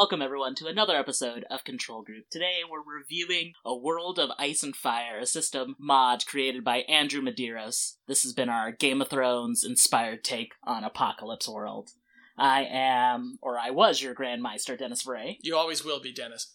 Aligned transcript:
Welcome, 0.00 0.22
everyone, 0.22 0.54
to 0.54 0.66
another 0.66 0.96
episode 0.96 1.44
of 1.50 1.62
Control 1.62 2.00
Group. 2.00 2.30
Today, 2.30 2.60
we're 2.66 2.80
reviewing 2.80 3.52
A 3.66 3.76
World 3.76 4.18
of 4.18 4.30
Ice 4.38 4.62
and 4.62 4.74
Fire, 4.74 5.18
a 5.18 5.26
system 5.26 5.76
mod 5.78 6.24
created 6.24 6.64
by 6.64 6.78
Andrew 6.88 7.20
Medeiros. 7.20 7.96
This 8.08 8.22
has 8.22 8.32
been 8.32 8.48
our 8.48 8.72
Game 8.72 9.02
of 9.02 9.10
Thrones 9.10 9.62
inspired 9.62 10.24
take 10.24 10.54
on 10.64 10.84
Apocalypse 10.84 11.46
World. 11.46 11.90
I 12.38 12.64
am, 12.64 13.38
or 13.42 13.58
I 13.58 13.68
was, 13.72 14.00
your 14.00 14.14
Grand 14.14 14.42
Maester, 14.42 14.74
Dennis 14.74 15.02
Bray. 15.02 15.38
You 15.42 15.54
always 15.54 15.84
will 15.84 16.00
be, 16.00 16.14
Dennis. 16.14 16.54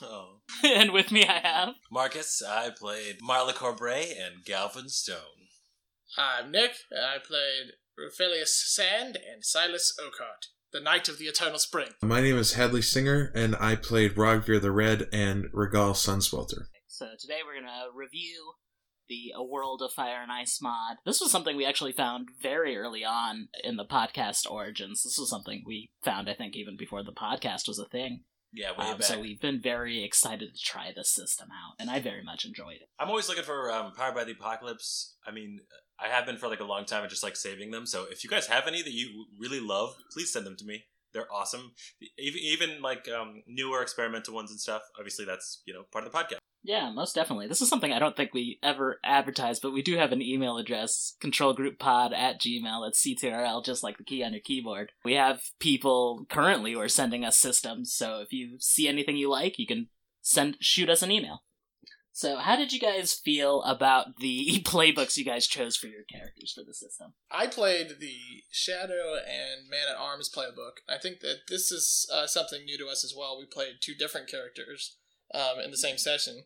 Oh. 0.00 0.38
and 0.64 0.90
with 0.90 1.12
me, 1.12 1.26
I 1.26 1.38
have. 1.46 1.74
Marcus, 1.92 2.42
I 2.42 2.70
played 2.70 3.18
Marla 3.20 3.52
Corbray 3.52 4.10
and 4.18 4.42
Galvin 4.42 4.88
Stone. 4.88 5.50
I'm 6.16 6.50
Nick, 6.50 6.72
I 6.90 7.18
played 7.18 7.72
Ruphelius 7.98 8.48
Sand 8.48 9.18
and 9.30 9.44
Silas 9.44 9.94
Oakheart, 10.00 10.46
the 10.72 10.80
Knight 10.80 11.08
of 11.08 11.18
the 11.18 11.24
Eternal 11.26 11.58
Spring. 11.58 11.88
My 12.02 12.20
name 12.20 12.36
is 12.36 12.54
Hadley 12.54 12.82
Singer, 12.82 13.32
and 13.34 13.56
I 13.58 13.74
played 13.76 14.14
Rogvir 14.14 14.60
the 14.60 14.70
Red 14.70 15.08
and 15.12 15.46
Regal 15.52 15.92
Sunswelter. 15.94 16.66
So 16.86 17.06
today 17.18 17.38
we're 17.44 17.60
gonna 17.60 17.86
review 17.94 18.52
the 19.08 19.32
A 19.36 19.42
World 19.42 19.82
of 19.82 19.92
Fire 19.92 20.22
and 20.22 20.30
Ice 20.30 20.60
mod. 20.62 20.98
This 21.04 21.20
was 21.20 21.32
something 21.32 21.56
we 21.56 21.66
actually 21.66 21.92
found 21.92 22.28
very 22.40 22.76
early 22.76 23.04
on 23.04 23.48
in 23.64 23.76
the 23.76 23.84
podcast 23.84 24.48
origins. 24.48 25.02
This 25.02 25.16
was 25.18 25.28
something 25.28 25.64
we 25.66 25.90
found, 26.04 26.28
I 26.30 26.34
think, 26.34 26.54
even 26.54 26.76
before 26.76 27.02
the 27.02 27.12
podcast 27.12 27.66
was 27.66 27.78
a 27.80 27.88
thing. 27.88 28.22
Yeah, 28.52 28.70
way 28.78 28.86
Um, 28.86 28.98
back. 28.98 29.02
so 29.04 29.20
we've 29.20 29.40
been 29.40 29.60
very 29.60 30.02
excited 30.04 30.54
to 30.54 30.60
try 30.60 30.92
this 30.94 31.12
system 31.12 31.48
out, 31.50 31.74
and 31.80 31.90
I 31.90 32.00
very 32.00 32.22
much 32.22 32.44
enjoyed 32.44 32.76
it. 32.80 32.88
I'm 32.98 33.08
always 33.08 33.28
looking 33.28 33.44
for 33.44 33.72
um, 33.72 33.92
Powered 33.96 34.14
by 34.14 34.24
the 34.24 34.32
Apocalypse. 34.32 35.16
I 35.26 35.30
mean, 35.32 35.60
I 36.02 36.08
have 36.08 36.26
been 36.26 36.36
for 36.36 36.48
like 36.48 36.60
a 36.60 36.64
long 36.64 36.84
time 36.84 37.02
and 37.02 37.10
just 37.10 37.22
like 37.22 37.36
saving 37.36 37.70
them. 37.70 37.86
So 37.86 38.06
if 38.10 38.24
you 38.24 38.30
guys 38.30 38.46
have 38.46 38.66
any 38.66 38.82
that 38.82 38.92
you 38.92 39.26
really 39.38 39.60
love, 39.60 39.96
please 40.12 40.32
send 40.32 40.46
them 40.46 40.56
to 40.56 40.64
me. 40.64 40.84
They're 41.12 41.32
awesome. 41.32 41.72
Even, 42.18 42.40
even 42.40 42.82
like 42.82 43.08
um, 43.08 43.42
newer 43.46 43.82
experimental 43.82 44.34
ones 44.34 44.50
and 44.50 44.60
stuff. 44.60 44.82
Obviously, 44.98 45.24
that's 45.24 45.62
you 45.66 45.74
know 45.74 45.82
part 45.92 46.06
of 46.06 46.12
the 46.12 46.18
podcast. 46.18 46.38
Yeah, 46.62 46.90
most 46.92 47.14
definitely. 47.14 47.48
This 47.48 47.62
is 47.62 47.70
something 47.70 47.92
I 47.92 47.98
don't 47.98 48.14
think 48.14 48.34
we 48.34 48.58
ever 48.62 49.00
advertised, 49.02 49.62
but 49.62 49.72
we 49.72 49.82
do 49.82 49.96
have 49.96 50.12
an 50.12 50.20
email 50.20 50.58
address, 50.58 51.16
controlgrouppod 51.22 52.12
at 52.12 52.38
gmail. 52.38 52.86
It's 52.86 53.04
CTRL, 53.04 53.64
just 53.64 53.82
like 53.82 53.96
the 53.96 54.04
key 54.04 54.22
on 54.22 54.32
your 54.32 54.42
keyboard. 54.42 54.92
We 55.02 55.14
have 55.14 55.40
people 55.58 56.26
currently 56.28 56.72
who 56.72 56.80
are 56.80 56.88
sending 56.88 57.24
us 57.24 57.38
systems, 57.38 57.94
so 57.94 58.20
if 58.20 58.32
you 58.32 58.58
see 58.60 58.88
anything 58.88 59.16
you 59.16 59.30
like, 59.30 59.58
you 59.58 59.66
can 59.66 59.88
send 60.20 60.58
shoot 60.60 60.90
us 60.90 61.02
an 61.02 61.10
email. 61.10 61.42
So, 62.20 62.36
how 62.36 62.54
did 62.54 62.70
you 62.70 62.78
guys 62.78 63.14
feel 63.14 63.62
about 63.62 64.18
the 64.18 64.60
playbooks 64.66 65.16
you 65.16 65.24
guys 65.24 65.46
chose 65.46 65.74
for 65.74 65.86
your 65.86 66.02
characters 66.02 66.52
for 66.52 66.62
the 66.62 66.74
system? 66.74 67.14
I 67.30 67.46
played 67.46 67.94
the 67.98 68.42
Shadow 68.50 69.14
and 69.26 69.70
Man 69.70 69.88
at 69.90 69.96
Arms 69.96 70.28
playbook. 70.28 70.84
I 70.86 70.98
think 70.98 71.20
that 71.20 71.48
this 71.48 71.72
is 71.72 72.06
uh, 72.12 72.26
something 72.26 72.62
new 72.66 72.76
to 72.76 72.88
us 72.88 73.06
as 73.06 73.14
well. 73.16 73.38
We 73.38 73.46
played 73.46 73.76
two 73.80 73.94
different 73.94 74.28
characters 74.28 74.98
um, 75.32 75.60
in 75.64 75.70
the 75.70 75.78
same 75.78 75.96
session, 75.96 76.42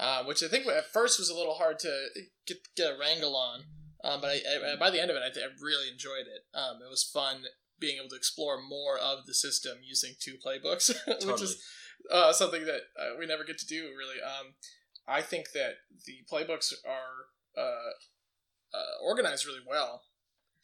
uh, 0.00 0.24
which 0.24 0.42
I 0.42 0.48
think 0.48 0.66
at 0.66 0.90
first 0.94 1.18
was 1.18 1.28
a 1.28 1.36
little 1.36 1.56
hard 1.56 1.78
to 1.80 2.06
get, 2.46 2.56
get 2.74 2.94
a 2.94 2.98
wrangle 2.98 3.36
on. 3.36 3.64
Um, 4.02 4.22
but 4.22 4.30
I, 4.30 4.72
I, 4.72 4.76
by 4.76 4.88
the 4.88 5.02
end 5.02 5.10
of 5.10 5.16
it, 5.18 5.22
I, 5.22 5.38
I 5.38 5.48
really 5.60 5.92
enjoyed 5.92 6.24
it. 6.24 6.56
Um, 6.56 6.76
it 6.76 6.88
was 6.88 7.04
fun 7.04 7.42
being 7.78 7.98
able 7.98 8.08
to 8.08 8.16
explore 8.16 8.62
more 8.62 8.96
of 8.96 9.26
the 9.26 9.34
system 9.34 9.76
using 9.82 10.14
two 10.18 10.36
playbooks, 10.42 10.90
which 11.26 11.42
is 11.42 11.62
uh, 12.10 12.32
something 12.32 12.64
that 12.64 12.80
uh, 12.98 13.18
we 13.18 13.26
never 13.26 13.44
get 13.44 13.58
to 13.58 13.66
do 13.66 13.90
really. 13.94 14.22
Um, 14.24 14.54
I 15.08 15.22
think 15.22 15.52
that 15.52 15.74
the 16.06 16.18
playbooks 16.30 16.72
are 16.86 17.60
uh, 17.60 17.90
uh, 18.74 19.04
organized 19.04 19.46
really 19.46 19.64
well. 19.66 20.02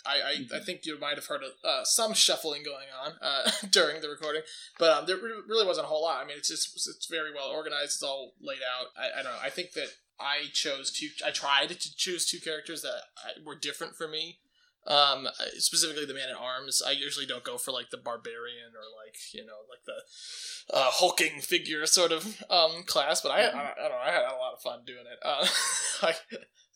I, 0.07 0.47
I, 0.53 0.57
I 0.57 0.61
think 0.61 0.85
you 0.85 0.99
might 1.01 1.15
have 1.17 1.27
heard 1.27 1.41
uh, 1.65 1.83
some 1.85 2.13
shuffling 2.13 2.63
going 2.63 2.89
on 3.03 3.13
uh, 3.23 3.51
during 3.71 4.03
the 4.03 4.11
recording, 4.11 4.43
but 4.79 4.91
um, 4.91 5.07
there 5.07 5.17
re- 5.17 5.43
really 5.49 5.67
wasn't 5.67 5.87
a 5.87 5.89
whole 5.89 6.03
lot. 6.03 6.23
I 6.23 6.27
mean, 6.27 6.37
it's 6.37 6.49
just 6.49 6.75
it's 6.75 7.07
very 7.07 7.33
well 7.33 7.49
organized. 7.49 7.85
It's 7.85 8.03
all 8.03 8.35
laid 8.41 8.59
out. 8.59 8.89
I, 8.99 9.21
I 9.21 9.23
don't 9.23 9.33
know. 9.33 9.39
I 9.43 9.49
think 9.49 9.73
that 9.73 9.89
I 10.21 10.49
chose 10.53 10.93
two. 10.93 11.09
I 11.27 11.31
tried 11.31 11.71
to 11.71 11.97
choose 11.97 12.27
two 12.27 12.39
characters 12.39 12.83
that 12.83 13.01
I, 13.17 13.43
were 13.45 13.57
different 13.57 13.97
for 13.97 14.07
me. 14.07 14.41
Um, 14.87 15.29
specifically 15.57 16.05
the 16.05 16.13
man 16.13 16.29
at 16.29 16.37
arms. 16.37 16.83
I 16.87 16.91
usually 16.91 17.25
don't 17.25 17.43
go 17.43 17.57
for 17.57 17.73
like 17.73 17.89
the 17.89 17.97
barbarian 17.97 18.77
or 18.77 18.85
like 19.05 19.17
you 19.33 19.45
know 19.45 19.65
like 19.71 19.85
the 19.87 20.75
uh, 20.77 20.91
hulking 20.91 21.41
figure 21.41 21.87
sort 21.87 22.13
of 22.13 22.43
um 22.51 22.83
class, 22.87 23.23
but 23.23 23.31
I, 23.31 23.45
I, 23.45 23.47
I 23.47 23.75
don't 23.77 23.91
know. 23.91 24.05
I 24.05 24.11
had 24.11 24.25
a 24.25 24.37
lot 24.37 24.55
of 24.55 24.63
fun 24.63 24.81
doing 24.87 25.05
it. 25.11 25.19
Uh, 25.23 25.47
I 26.03 26.15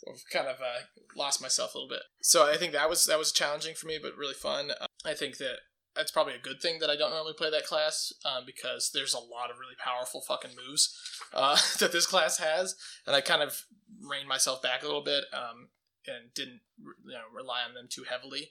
I've 0.09 0.25
kind 0.33 0.47
of 0.47 0.57
uh, 0.57 0.85
lost 1.17 1.43
myself 1.43 1.75
a 1.75 1.79
little 1.79 1.89
bit. 1.89 2.03
So 2.23 2.49
I 2.51 2.57
think 2.57 2.73
that 2.73 2.89
was 2.89 3.05
that 3.07 3.19
was 3.19 3.33
challenging 3.33 3.75
for 3.75 3.87
me, 3.87 3.99
but 4.01 4.17
really 4.17 4.35
fun. 4.35 4.71
Uh, 4.71 4.87
I 5.05 5.15
think 5.15 5.39
that 5.39 5.57
that's 5.95 6.11
probably 6.13 6.35
a 6.35 6.41
good 6.41 6.61
thing 6.61 6.79
that 6.79 6.91
I 6.91 6.97
don't 6.97 7.11
normally 7.11 7.35
play 7.37 7.51
that 7.51 7.67
class 7.67 8.13
um, 8.25 8.45
because 8.47 8.91
there's 8.95 9.15
a 9.15 9.19
lot 9.19 9.51
of 9.51 9.59
really 9.59 9.75
powerful 9.83 10.21
fucking 10.21 10.53
moves 10.57 10.97
uh, 11.35 11.59
that 11.81 11.93
this 11.93 12.07
class 12.07 12.39
has, 12.39 12.77
and 13.07 13.17
I 13.17 13.21
kind 13.21 13.43
of 13.43 13.65
rein 14.01 14.29
myself 14.29 14.63
back 14.63 14.83
a 14.83 14.87
little 14.87 15.05
bit 15.05 15.25
um, 15.33 15.69
and 16.09 16.33
didn't 16.35 16.61
you 16.79 17.13
know 17.13 17.29
rely 17.35 17.63
on 17.67 17.75
them 17.75 17.89
too 17.91 18.05
heavily. 18.09 18.51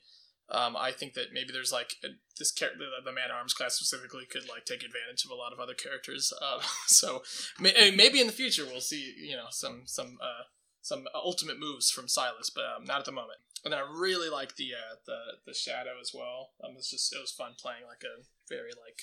Um, 0.49 0.77
I 0.77 0.91
think 0.91 1.13
that 1.15 1.33
maybe 1.33 1.51
there's 1.51 1.73
like 1.73 1.95
a, 2.05 2.07
this 2.39 2.51
character, 2.51 2.79
the, 2.79 3.03
the 3.03 3.13
man 3.13 3.31
arms 3.35 3.53
class 3.53 3.75
specifically, 3.75 4.25
could 4.25 4.47
like 4.47 4.63
take 4.63 4.83
advantage 4.83 5.25
of 5.25 5.31
a 5.31 5.35
lot 5.35 5.51
of 5.51 5.59
other 5.59 5.73
characters. 5.73 6.31
Uh, 6.41 6.61
so 6.87 7.23
may, 7.59 7.91
maybe 7.95 8.21
in 8.21 8.27
the 8.27 8.33
future 8.33 8.65
we'll 8.65 8.79
see 8.79 9.13
you 9.19 9.35
know 9.35 9.47
some 9.49 9.83
some 9.85 10.17
uh, 10.21 10.47
some 10.81 11.05
ultimate 11.13 11.59
moves 11.59 11.91
from 11.91 12.07
Silas, 12.07 12.49
but 12.49 12.63
um, 12.63 12.85
not 12.85 12.99
at 12.99 13.05
the 13.05 13.11
moment. 13.11 13.39
And 13.65 13.73
then 13.73 13.79
I 13.79 13.91
really 13.91 14.29
like 14.29 14.55
the 14.55 14.71
uh, 14.73 14.95
the 15.05 15.17
the 15.45 15.53
shadow 15.53 15.99
as 15.99 16.11
well. 16.13 16.51
Um, 16.63 16.75
it's 16.77 16.91
just 16.91 17.13
it 17.13 17.19
was 17.19 17.31
fun 17.31 17.55
playing 17.59 17.83
like 17.87 18.03
a 18.03 18.23
very 18.47 18.71
like 18.71 19.01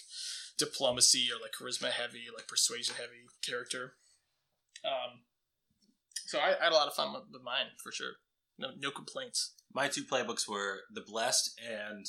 diplomacy 0.56 1.28
or 1.31 1.41
like 1.43 1.53
charisma 1.53 1.91
heavy, 1.91 2.25
like 2.34 2.48
persuasion 2.48 2.94
heavy 2.97 3.28
character. 3.44 3.94
Um, 4.84 5.20
so 6.26 6.38
I, 6.38 6.56
I 6.59 6.64
had 6.64 6.72
a 6.72 6.76
lot 6.76 6.88
of 6.88 6.94
fun 6.94 7.12
with, 7.12 7.25
with 7.31 7.43
mine 7.43 7.76
for 7.82 7.93
sure. 7.93 8.14
No 8.59 8.69
no 8.78 8.91
complaints. 8.91 9.54
My 9.72 9.88
two 9.88 10.04
playbooks 10.04 10.48
were 10.48 10.81
the 10.92 11.00
Blessed 11.00 11.59
and 11.60 12.06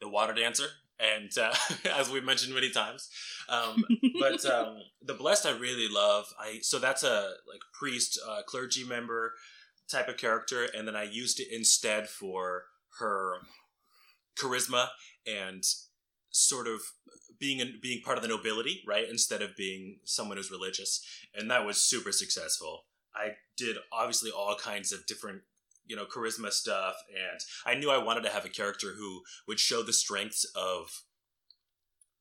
the 0.00 0.08
Water 0.08 0.32
Dancer, 0.32 0.66
and 0.98 1.30
uh, 1.38 1.54
as 1.96 2.10
we've 2.10 2.24
mentioned 2.24 2.54
many 2.54 2.70
times, 2.70 3.08
um, 3.48 3.84
but 4.20 4.44
um, 4.52 4.78
the 5.02 5.14
Blessed 5.14 5.46
I 5.46 5.50
really 5.52 5.88
love. 5.88 6.26
I 6.38 6.58
so 6.62 6.78
that's 6.78 7.02
a 7.04 7.32
like 7.50 7.60
priest, 7.72 8.18
uh, 8.28 8.42
clergy 8.46 8.84
member 8.84 9.34
type 9.90 10.08
of 10.08 10.16
character, 10.16 10.66
and 10.76 10.86
then 10.86 10.96
I 10.96 11.04
used 11.04 11.40
it 11.40 11.48
instead 11.50 12.08
for 12.08 12.64
her 12.98 13.36
charisma 14.38 14.88
and 15.26 15.62
sort 16.30 16.66
of 16.66 16.80
being 17.38 17.60
an, 17.60 17.78
being 17.80 18.02
part 18.02 18.18
of 18.18 18.22
the 18.22 18.28
nobility, 18.28 18.82
right? 18.86 19.08
Instead 19.08 19.42
of 19.42 19.56
being 19.56 20.00
someone 20.04 20.36
who's 20.36 20.50
religious, 20.50 21.04
and 21.34 21.50
that 21.50 21.64
was 21.64 21.82
super 21.82 22.12
successful. 22.12 22.84
I 23.14 23.32
did 23.56 23.76
obviously 23.92 24.30
all 24.30 24.54
kinds 24.54 24.92
of 24.92 25.06
different 25.06 25.42
you 25.88 25.96
know 25.96 26.04
charisma 26.04 26.52
stuff 26.52 26.94
and 27.08 27.40
i 27.66 27.74
knew 27.74 27.90
i 27.90 27.98
wanted 27.98 28.22
to 28.22 28.28
have 28.28 28.44
a 28.44 28.48
character 28.50 28.94
who 28.96 29.22
would 29.48 29.58
show 29.58 29.82
the 29.82 29.92
strengths 29.92 30.44
of 30.54 31.02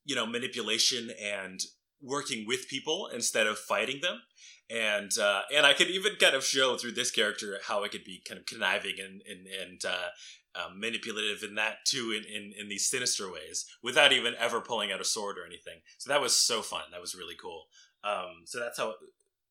you 0.05 0.15
know 0.15 0.25
manipulation 0.25 1.11
and 1.21 1.59
working 2.01 2.45
with 2.47 2.67
people 2.67 3.09
instead 3.13 3.47
of 3.47 3.57
fighting 3.57 4.01
them. 4.01 4.21
And 4.69 5.17
uh, 5.17 5.43
and 5.55 5.65
i 5.65 5.73
could 5.73 5.89
even 5.89 6.13
kind 6.19 6.35
of 6.35 6.43
show 6.43 6.75
through 6.75 6.91
this 6.91 7.09
character 7.09 7.57
how 7.63 7.85
i 7.85 7.87
could 7.87 8.03
be 8.03 8.21
kind 8.27 8.37
of 8.37 8.45
conniving 8.45 8.95
and 8.99 9.21
and, 9.29 9.47
and 9.47 9.85
uh, 9.85 10.09
um, 10.55 10.79
manipulative 10.79 11.41
in 11.41 11.55
that 11.55 11.85
too 11.85 12.11
in, 12.11 12.25
in 12.25 12.53
in 12.59 12.67
these 12.67 12.89
sinister 12.89 13.31
ways 13.31 13.65
without 13.81 14.11
even 14.11 14.33
ever 14.37 14.59
pulling 14.59 14.91
out 14.91 14.99
a 14.99 15.05
sword 15.05 15.37
or 15.37 15.45
anything. 15.45 15.79
So 15.99 16.09
that 16.09 16.21
was 16.21 16.35
so 16.35 16.61
fun. 16.61 16.83
That 16.91 16.99
was 16.99 17.15
really 17.15 17.35
cool. 17.41 17.67
Um, 18.03 18.43
so 18.45 18.59
that's 18.59 18.77
how 18.77 18.95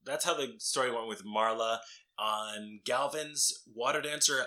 that's 0.05 0.25
how 0.25 0.35
the 0.35 0.55
story 0.59 0.91
went 0.91 1.09
with 1.09 1.25
marla 1.25 1.79
on 2.19 2.81
Galvin's 2.85 3.63
Water 3.75 4.01
Dancer. 4.01 4.45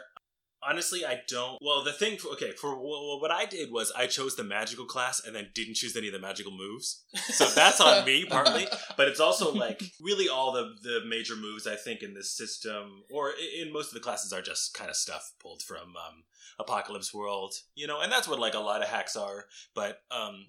Honestly, 0.62 1.06
I 1.06 1.22
don't. 1.30 1.58
Well, 1.62 1.86
the 1.86 1.94
thing, 1.94 2.18
okay, 2.34 2.52
for 2.52 2.76
well, 2.76 3.22
what 3.22 3.32
I 3.32 3.46
did 3.46 3.72
was 3.72 3.94
I 3.96 4.08
chose 4.08 4.36
the 4.36 4.44
magical 4.44 4.84
class 4.84 5.26
and 5.26 5.34
then 5.34 5.48
didn't 5.56 5.76
choose 5.76 5.96
any 5.96 6.08
of 6.08 6.14
the 6.14 6.20
magical 6.20 6.52
moves. 6.52 7.06
So 7.16 7.46
that's 7.46 7.80
on 7.80 8.04
me 8.04 8.26
partly, 8.26 8.68
but 8.98 9.08
it's 9.08 9.22
also 9.22 9.54
like 9.54 9.82
really 10.02 10.28
all 10.28 10.52
the 10.52 10.74
the 10.84 11.00
major 11.08 11.38
moves 11.38 11.66
I 11.66 11.76
think 11.76 12.04
in 12.04 12.14
this 12.14 12.36
system 12.36 13.04
or 13.10 13.32
in 13.58 13.72
most 13.72 13.88
of 13.88 13.94
the 13.94 14.02
classes 14.02 14.34
are 14.34 14.42
just 14.42 14.74
kind 14.74 14.90
of 14.90 14.98
stuff 14.98 15.32
pulled 15.42 15.64
from 15.64 15.96
um, 15.96 16.24
Apocalypse 16.60 17.14
World, 17.14 17.54
you 17.76 17.88
know, 17.88 18.02
and 18.02 18.12
that's 18.12 18.28
what 18.28 18.40
like 18.40 18.54
a 18.54 18.60
lot 18.60 18.82
of 18.82 18.90
hacks 18.90 19.16
are. 19.16 19.46
But 19.74 20.02
um, 20.12 20.48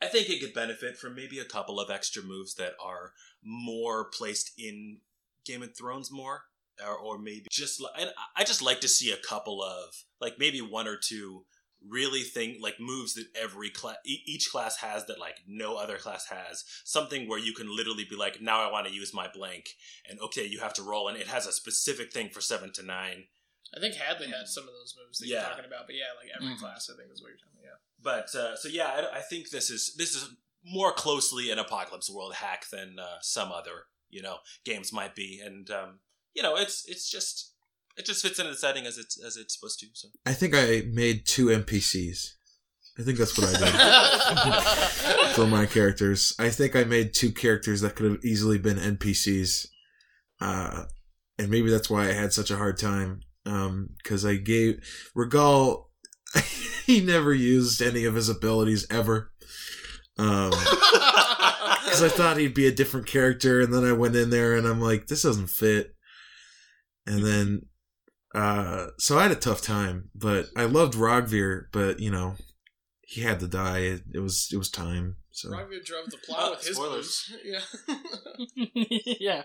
I 0.00 0.06
think 0.06 0.28
it 0.28 0.40
could 0.40 0.54
benefit 0.54 0.96
from 0.96 1.14
maybe 1.14 1.38
a 1.38 1.44
couple 1.44 1.80
of 1.80 1.90
extra 1.90 2.22
moves 2.22 2.54
that 2.54 2.74
are 2.84 3.12
more 3.42 4.04
placed 4.04 4.52
in 4.58 4.98
Game 5.48 5.62
of 5.62 5.76
Thrones 5.76 6.10
more, 6.12 6.42
or, 6.86 6.96
or 6.96 7.18
maybe 7.18 7.46
just 7.50 7.80
li- 7.80 7.88
and 7.98 8.10
I 8.36 8.44
just 8.44 8.62
like 8.62 8.80
to 8.82 8.88
see 8.88 9.10
a 9.10 9.16
couple 9.16 9.62
of 9.62 10.04
like 10.20 10.34
maybe 10.38 10.60
one 10.60 10.86
or 10.86 10.96
two 10.96 11.44
really 11.88 12.22
think 12.22 12.58
like 12.60 12.74
moves 12.80 13.14
that 13.14 13.26
every 13.40 13.70
class 13.70 13.96
each 14.04 14.50
class 14.50 14.78
has 14.78 15.06
that 15.06 15.18
like 15.20 15.36
no 15.46 15.76
other 15.76 15.96
class 15.96 16.26
has 16.26 16.64
something 16.84 17.28
where 17.28 17.38
you 17.38 17.52
can 17.54 17.68
literally 17.74 18.04
be 18.10 18.16
like 18.16 18.40
now 18.42 18.66
i 18.68 18.72
want 18.72 18.84
to 18.84 18.92
use 18.92 19.14
my 19.14 19.28
blank 19.32 19.68
and 20.10 20.18
okay 20.18 20.44
you 20.44 20.58
have 20.58 20.74
to 20.74 20.82
roll 20.82 21.06
and 21.06 21.16
it 21.16 21.28
has 21.28 21.46
a 21.46 21.52
specific 21.52 22.12
thing 22.12 22.28
for 22.30 22.40
seven 22.40 22.72
to 22.72 22.82
nine 22.82 23.22
I 23.76 23.80
think 23.80 23.94
Hadley 23.94 24.26
had 24.28 24.48
some 24.48 24.64
of 24.64 24.70
those 24.70 24.94
moves 25.00 25.18
that 25.18 25.28
Yeah. 25.28 25.40
you're 25.42 25.50
talking 25.50 25.66
about, 25.66 25.86
but 25.86 25.94
yeah, 25.94 26.06
like 26.18 26.30
every 26.34 26.54
Mhm. 26.56 26.58
class, 26.58 26.88
I 26.90 26.96
think 26.96 27.12
is 27.12 27.20
what 27.22 27.28
you're 27.28 27.36
talking 27.36 27.60
about. 27.62 27.80
but 28.02 28.34
uh, 28.34 28.56
so 28.56 28.66
yeah 28.68 28.86
I, 29.12 29.18
I 29.18 29.20
think 29.20 29.50
this 29.50 29.68
is 29.70 29.94
this 29.94 30.16
is 30.16 30.24
more 30.64 30.92
closely 30.92 31.50
an 31.52 31.58
apocalypse 31.60 32.10
world 32.10 32.34
hack 32.34 32.68
than 32.70 32.98
uh, 32.98 33.18
some 33.20 33.52
other 33.52 33.84
you 34.10 34.22
know 34.22 34.36
games 34.64 34.92
might 34.92 35.14
be, 35.14 35.40
and 35.44 35.70
um, 35.70 36.00
you 36.34 36.42
know 36.42 36.56
it's 36.56 36.84
it's 36.86 37.10
just 37.10 37.52
it 37.96 38.06
just 38.06 38.22
fits 38.22 38.38
into 38.38 38.52
the 38.52 38.56
setting 38.56 38.86
as 38.86 38.98
it's 38.98 39.22
as 39.22 39.36
it's 39.36 39.54
supposed 39.58 39.80
to. 39.80 39.86
So 39.94 40.08
I 40.24 40.32
think 40.32 40.54
I 40.54 40.84
made 40.90 41.26
two 41.26 41.46
NPCs. 41.46 42.34
I 42.98 43.02
think 43.02 43.18
that's 43.18 43.38
what 43.38 43.54
I 43.54 43.58
did 45.24 45.34
for 45.36 45.46
my 45.46 45.66
characters. 45.66 46.34
I 46.38 46.50
think 46.50 46.74
I 46.74 46.82
made 46.82 47.14
two 47.14 47.30
characters 47.30 47.80
that 47.80 47.94
could 47.94 48.10
have 48.10 48.24
easily 48.24 48.58
been 48.58 48.76
NPCs. 48.76 49.68
Uh, 50.40 50.84
and 51.38 51.48
maybe 51.48 51.70
that's 51.70 51.88
why 51.88 52.08
I 52.08 52.12
had 52.12 52.32
such 52.32 52.50
a 52.50 52.56
hard 52.56 52.76
time. 52.76 53.20
Um, 53.46 53.90
cause 54.02 54.26
I 54.26 54.34
gave, 54.34 54.80
Regal, 55.14 55.90
he 56.86 57.00
never 57.00 57.32
used 57.32 57.80
any 57.80 58.04
of 58.04 58.16
his 58.16 58.28
abilities 58.28 58.84
ever. 58.90 59.30
Um, 60.18 60.50
cause 61.76 62.02
I 62.02 62.08
thought 62.08 62.36
he'd 62.36 62.54
be 62.54 62.66
a 62.66 62.72
different 62.74 63.06
character. 63.06 63.60
And 63.60 63.72
then 63.72 63.84
I 63.84 63.92
went 63.92 64.16
in 64.16 64.30
there 64.30 64.54
and 64.54 64.66
I'm 64.66 64.80
like, 64.80 65.06
this 65.06 65.22
doesn't 65.22 65.48
fit. 65.50 65.94
And 67.06 67.24
then, 67.24 67.62
uh, 68.34 68.88
so 68.98 69.18
I 69.18 69.22
had 69.22 69.30
a 69.32 69.36
tough 69.36 69.62
time, 69.62 70.10
but 70.14 70.46
I 70.56 70.64
loved 70.64 70.94
Rogvir, 70.94 71.64
but 71.72 72.00
you 72.00 72.10
know, 72.10 72.36
he 73.02 73.22
had 73.22 73.40
to 73.40 73.48
die. 73.48 73.78
It, 73.80 74.02
it 74.14 74.20
was, 74.20 74.48
it 74.52 74.56
was 74.58 74.70
time. 74.70 75.16
So 75.30 75.50
Rogvir 75.50 75.84
drove 75.84 76.06
the 76.10 76.18
plow 76.18 76.36
Oh, 76.38 76.50
with 76.50 76.66
his 76.66 76.76
spoilers. 76.76 77.30
moves. 77.30 78.54
Yeah. 78.76 79.06
yeah. 79.20 79.42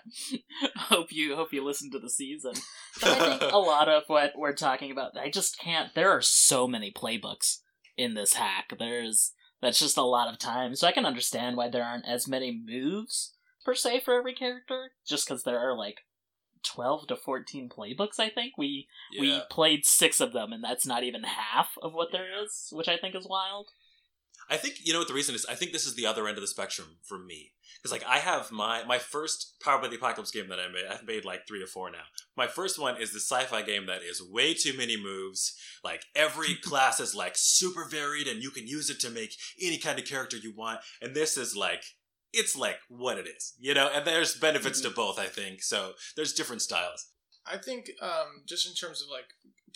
Hope 0.75 1.07
you 1.11 1.35
hope 1.35 1.53
you 1.53 1.63
listen 1.63 1.91
to 1.91 1.99
the 1.99 2.09
season. 2.09 2.53
But 2.99 3.09
I 3.11 3.37
think 3.37 3.51
a 3.53 3.57
lot 3.57 3.87
of 3.89 4.03
what 4.07 4.33
we're 4.35 4.53
talking 4.53 4.91
about, 4.91 5.17
I 5.17 5.29
just 5.29 5.59
can't. 5.59 5.93
There 5.95 6.09
are 6.09 6.21
so 6.21 6.67
many 6.67 6.91
playbooks 6.91 7.57
in 7.97 8.15
this 8.15 8.33
hack. 8.33 8.73
There's 8.77 9.33
that's 9.63 9.79
just 9.79 9.97
a 9.97 10.03
lot 10.03 10.31
of 10.31 10.39
time. 10.39 10.75
So 10.75 10.87
I 10.87 10.91
can 10.91 11.05
understand 11.05 11.57
why 11.57 11.69
there 11.69 11.83
aren't 11.83 12.07
as 12.07 12.27
many 12.27 12.51
moves 12.51 13.33
per 13.65 13.73
se 13.73 14.01
for 14.01 14.13
every 14.13 14.33
character, 14.33 14.91
just 15.07 15.27
because 15.27 15.43
there 15.43 15.59
are 15.59 15.75
like 15.75 15.99
twelve 16.63 17.07
to 17.07 17.15
fourteen 17.15 17.69
playbooks. 17.69 18.19
I 18.19 18.29
think 18.29 18.57
we 18.57 18.87
we 19.19 19.41
played 19.49 19.85
six 19.85 20.19
of 20.19 20.33
them, 20.33 20.53
and 20.53 20.63
that's 20.63 20.85
not 20.85 21.03
even 21.03 21.23
half 21.23 21.69
of 21.81 21.93
what 21.93 22.11
there 22.11 22.27
is, 22.43 22.69
which 22.71 22.87
I 22.87 22.97
think 22.97 23.15
is 23.15 23.27
wild. 23.27 23.69
I 24.49 24.57
think 24.57 24.75
you 24.83 24.93
know 24.93 24.99
what 24.99 25.07
the 25.07 25.13
reason 25.13 25.35
is. 25.35 25.45
I 25.45 25.55
think 25.55 25.71
this 25.71 25.85
is 25.85 25.95
the 25.95 26.05
other 26.05 26.27
end 26.27 26.37
of 26.37 26.41
the 26.41 26.47
spectrum 26.47 26.97
for 27.03 27.17
me 27.17 27.51
because 27.77 27.91
like 27.91 28.07
I 28.07 28.19
have 28.19 28.51
my 28.51 28.83
my 28.85 28.97
first 28.97 29.59
Power 29.61 29.81
by 29.81 29.87
the 29.87 29.95
Apocalypse 29.95 30.31
game 30.31 30.49
that 30.49 30.59
I 30.59 30.67
made. 30.67 30.85
I've 30.89 31.05
made 31.05 31.25
like 31.25 31.47
three 31.47 31.61
or 31.61 31.67
four 31.67 31.91
now. 31.91 32.03
My 32.35 32.47
first 32.47 32.79
one 32.79 33.01
is 33.01 33.11
the 33.11 33.19
sci-fi 33.19 33.61
game 33.61 33.85
that 33.87 34.01
is 34.03 34.21
way 34.21 34.53
too 34.53 34.75
many 34.77 35.01
moves. 35.01 35.55
Like 35.83 36.03
every 36.15 36.55
class 36.63 36.99
is 36.99 37.15
like 37.15 37.33
super 37.35 37.85
varied, 37.85 38.27
and 38.27 38.41
you 38.41 38.51
can 38.51 38.67
use 38.67 38.89
it 38.89 38.99
to 39.01 39.09
make 39.09 39.35
any 39.61 39.77
kind 39.77 39.99
of 39.99 40.05
character 40.05 40.37
you 40.37 40.53
want. 40.55 40.79
And 41.01 41.15
this 41.15 41.37
is 41.37 41.55
like 41.55 41.83
it's 42.31 42.55
like 42.55 42.77
what 42.89 43.17
it 43.17 43.27
is, 43.27 43.53
you 43.59 43.73
know. 43.73 43.89
And 43.93 44.05
there's 44.05 44.35
benefits 44.35 44.81
to 44.81 44.89
both. 44.89 45.19
I 45.19 45.27
think 45.27 45.61
so. 45.61 45.93
There's 46.15 46.33
different 46.33 46.61
styles. 46.61 47.09
I 47.45 47.57
think 47.57 47.91
um, 48.01 48.43
just 48.47 48.67
in 48.67 48.73
terms 48.73 49.01
of 49.01 49.09
like 49.09 49.27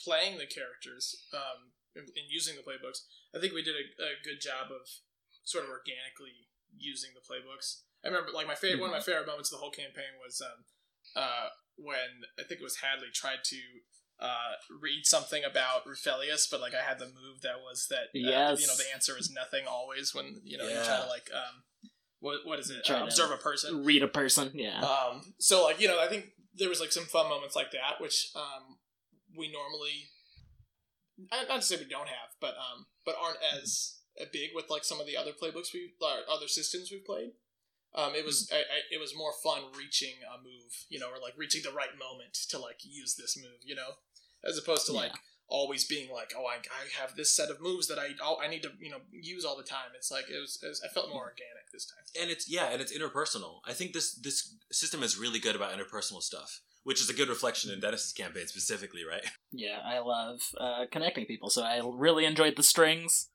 playing 0.04 0.38
the 0.38 0.46
characters 0.46 1.16
um, 1.34 1.72
and, 1.98 2.08
and 2.08 2.26
using 2.30 2.56
the 2.56 2.64
playbooks, 2.64 3.04
I 3.36 3.40
think 3.42 3.54
we 3.54 3.66
did 3.66 3.76
a, 3.76 3.86
a 4.02 4.22
good 4.24 4.40
job 4.40 4.70
of 4.70 4.86
sort 5.44 5.64
of 5.66 5.70
organically 5.70 6.48
using 6.78 7.12
the 7.18 7.26
playbooks. 7.26 7.82
I 8.06 8.08
remember 8.08 8.32
like 8.32 8.48
my 8.48 8.56
favorite 8.56 8.82
one 8.82 8.90
of 8.92 8.96
my 8.96 9.02
favorite 9.02 9.28
moments 9.28 9.50
of 9.52 9.58
the 9.58 9.62
whole 9.62 9.74
campaign 9.74 10.16
was 10.24 10.42
um, 10.42 10.64
uh, 11.16 11.50
when 11.76 12.30
I 12.40 12.44
think 12.44 12.62
it 12.62 12.64
was 12.64 12.78
Hadley 12.86 13.10
tried 13.14 13.44
to 13.46 13.62
uh, 14.20 14.58
read 14.82 15.06
something 15.06 15.44
about 15.44 15.86
Rufelius, 15.86 16.48
but 16.50 16.62
like 16.62 16.74
I 16.74 16.82
had 16.88 17.00
the 17.00 17.06
move 17.06 17.42
that 17.44 17.58
was 17.60 17.88
that 17.90 18.14
uh, 18.14 18.22
Yes. 18.30 18.62
you 18.62 18.68
know 18.68 18.76
the 18.76 18.94
answer 18.94 19.18
is 19.18 19.32
nothing 19.32 19.66
always 19.68 20.14
when 20.14 20.42
you 20.44 20.58
know 20.58 20.68
you're 20.68 20.84
trying 20.84 21.04
to 21.04 21.10
like 21.10 21.30
um, 21.34 21.90
what 22.20 22.40
what 22.46 22.60
is 22.60 22.70
it 22.70 22.90
uh, 22.90 23.04
observe 23.04 23.32
a 23.32 23.38
person 23.38 23.84
Read 23.86 24.04
a 24.04 24.08
person, 24.08 24.52
yeah. 24.54 24.82
um, 24.82 25.34
so 25.40 25.64
like 25.64 25.80
you 25.82 25.88
know, 25.88 26.00
I 26.00 26.08
think 26.08 26.34
there 26.56 26.70
was 26.70 26.80
like 26.80 26.92
some 26.92 27.06
fun 27.06 27.30
moments 27.30 27.56
like 27.56 27.72
that, 27.72 28.02
which 28.02 28.32
um, 28.36 28.78
we 29.38 29.52
normally, 29.52 30.10
not 31.32 31.62
to 31.62 31.62
say 31.62 31.78
we 31.78 31.86
don't 31.86 32.08
have, 32.08 32.36
but 32.40 32.56
um, 32.56 32.86
but 33.06 33.16
aren't 33.22 33.40
as 33.62 34.00
big 34.32 34.52
with 34.56 34.70
like 34.70 34.84
some 34.84 35.00
of 35.00 35.08
the 35.08 35.18
other 35.18 35.32
playbooks 35.32 35.74
we 35.74 35.94
or 36.02 36.34
other 36.34 36.48
systems 36.48 36.92
we've 36.92 37.06
played. 37.06 37.32
Um, 37.96 38.14
it 38.16 38.26
was 38.26 38.50
I, 38.54 38.58
I, 38.58 38.80
it 38.92 39.00
was 39.00 39.16
more 39.16 39.32
fun 39.44 39.64
reaching 39.78 40.16
a 40.28 40.38
move, 40.38 40.86
you 40.90 41.00
know, 41.00 41.08
or 41.08 41.22
like 41.22 41.34
reaching 41.38 41.64
the 41.64 41.72
right 41.72 41.98
moment 41.98 42.34
to 42.50 42.60
like 42.60 42.80
use 42.84 43.16
this 43.16 43.38
move, 43.38 43.62
you 43.64 43.76
know, 43.76 43.98
as 44.48 44.58
opposed 44.58 44.86
to 44.88 44.94
like 44.94 45.14
always 45.50 45.86
being 45.86 46.12
like, 46.12 46.34
oh, 46.38 46.46
I, 46.46 46.58
I 46.58 47.02
have 47.02 47.16
this 47.16 47.32
set 47.32 47.50
of 47.50 47.62
moves 47.62 47.88
that 47.88 47.98
I 47.98 48.10
oh, 48.22 48.38
I 48.44 48.48
need 48.48 48.64
to 48.64 48.72
you 48.80 48.92
know 48.92 49.00
use 49.12 49.46
all 49.46 49.58
the 49.58 49.64
time. 49.64 49.96
It's 49.96 50.12
like 50.12 50.26
it 50.30 50.40
was, 50.40 50.60
it 50.62 50.68
was 50.68 50.82
I 50.84 50.90
felt 50.90 51.10
more 51.10 51.24
organic 51.24 51.58
this 51.72 51.86
time. 51.86 52.24
and 52.24 52.32
it's 52.32 52.50
yeah 52.50 52.70
and 52.72 52.82
it's 52.82 52.98
interpersonal 52.98 53.60
i 53.68 53.74
think 53.74 53.94
this 53.94 54.16
this 54.16 54.56
system 54.72 55.04
is 55.04 55.18
really 55.18 55.40
good 55.40 55.56
about 55.56 55.78
interpersonal 55.78 56.22
stuff 56.22 56.62
which 56.88 57.02
is 57.02 57.10
a 57.10 57.14
good 57.14 57.28
reflection 57.30 57.70
in 57.72 57.80
dennis's 57.82 58.14
campaign 58.14 58.48
specifically 58.48 59.02
right 59.04 59.26
Yeah, 59.52 59.80
I 59.86 60.00
love 60.00 60.40
uh, 60.60 60.86
connecting 60.92 61.26
people, 61.26 61.50
so 61.50 61.64
I 61.64 61.82
really 61.84 62.26
enjoyed 62.26 62.56
the 62.58 62.64
strings, 62.64 63.30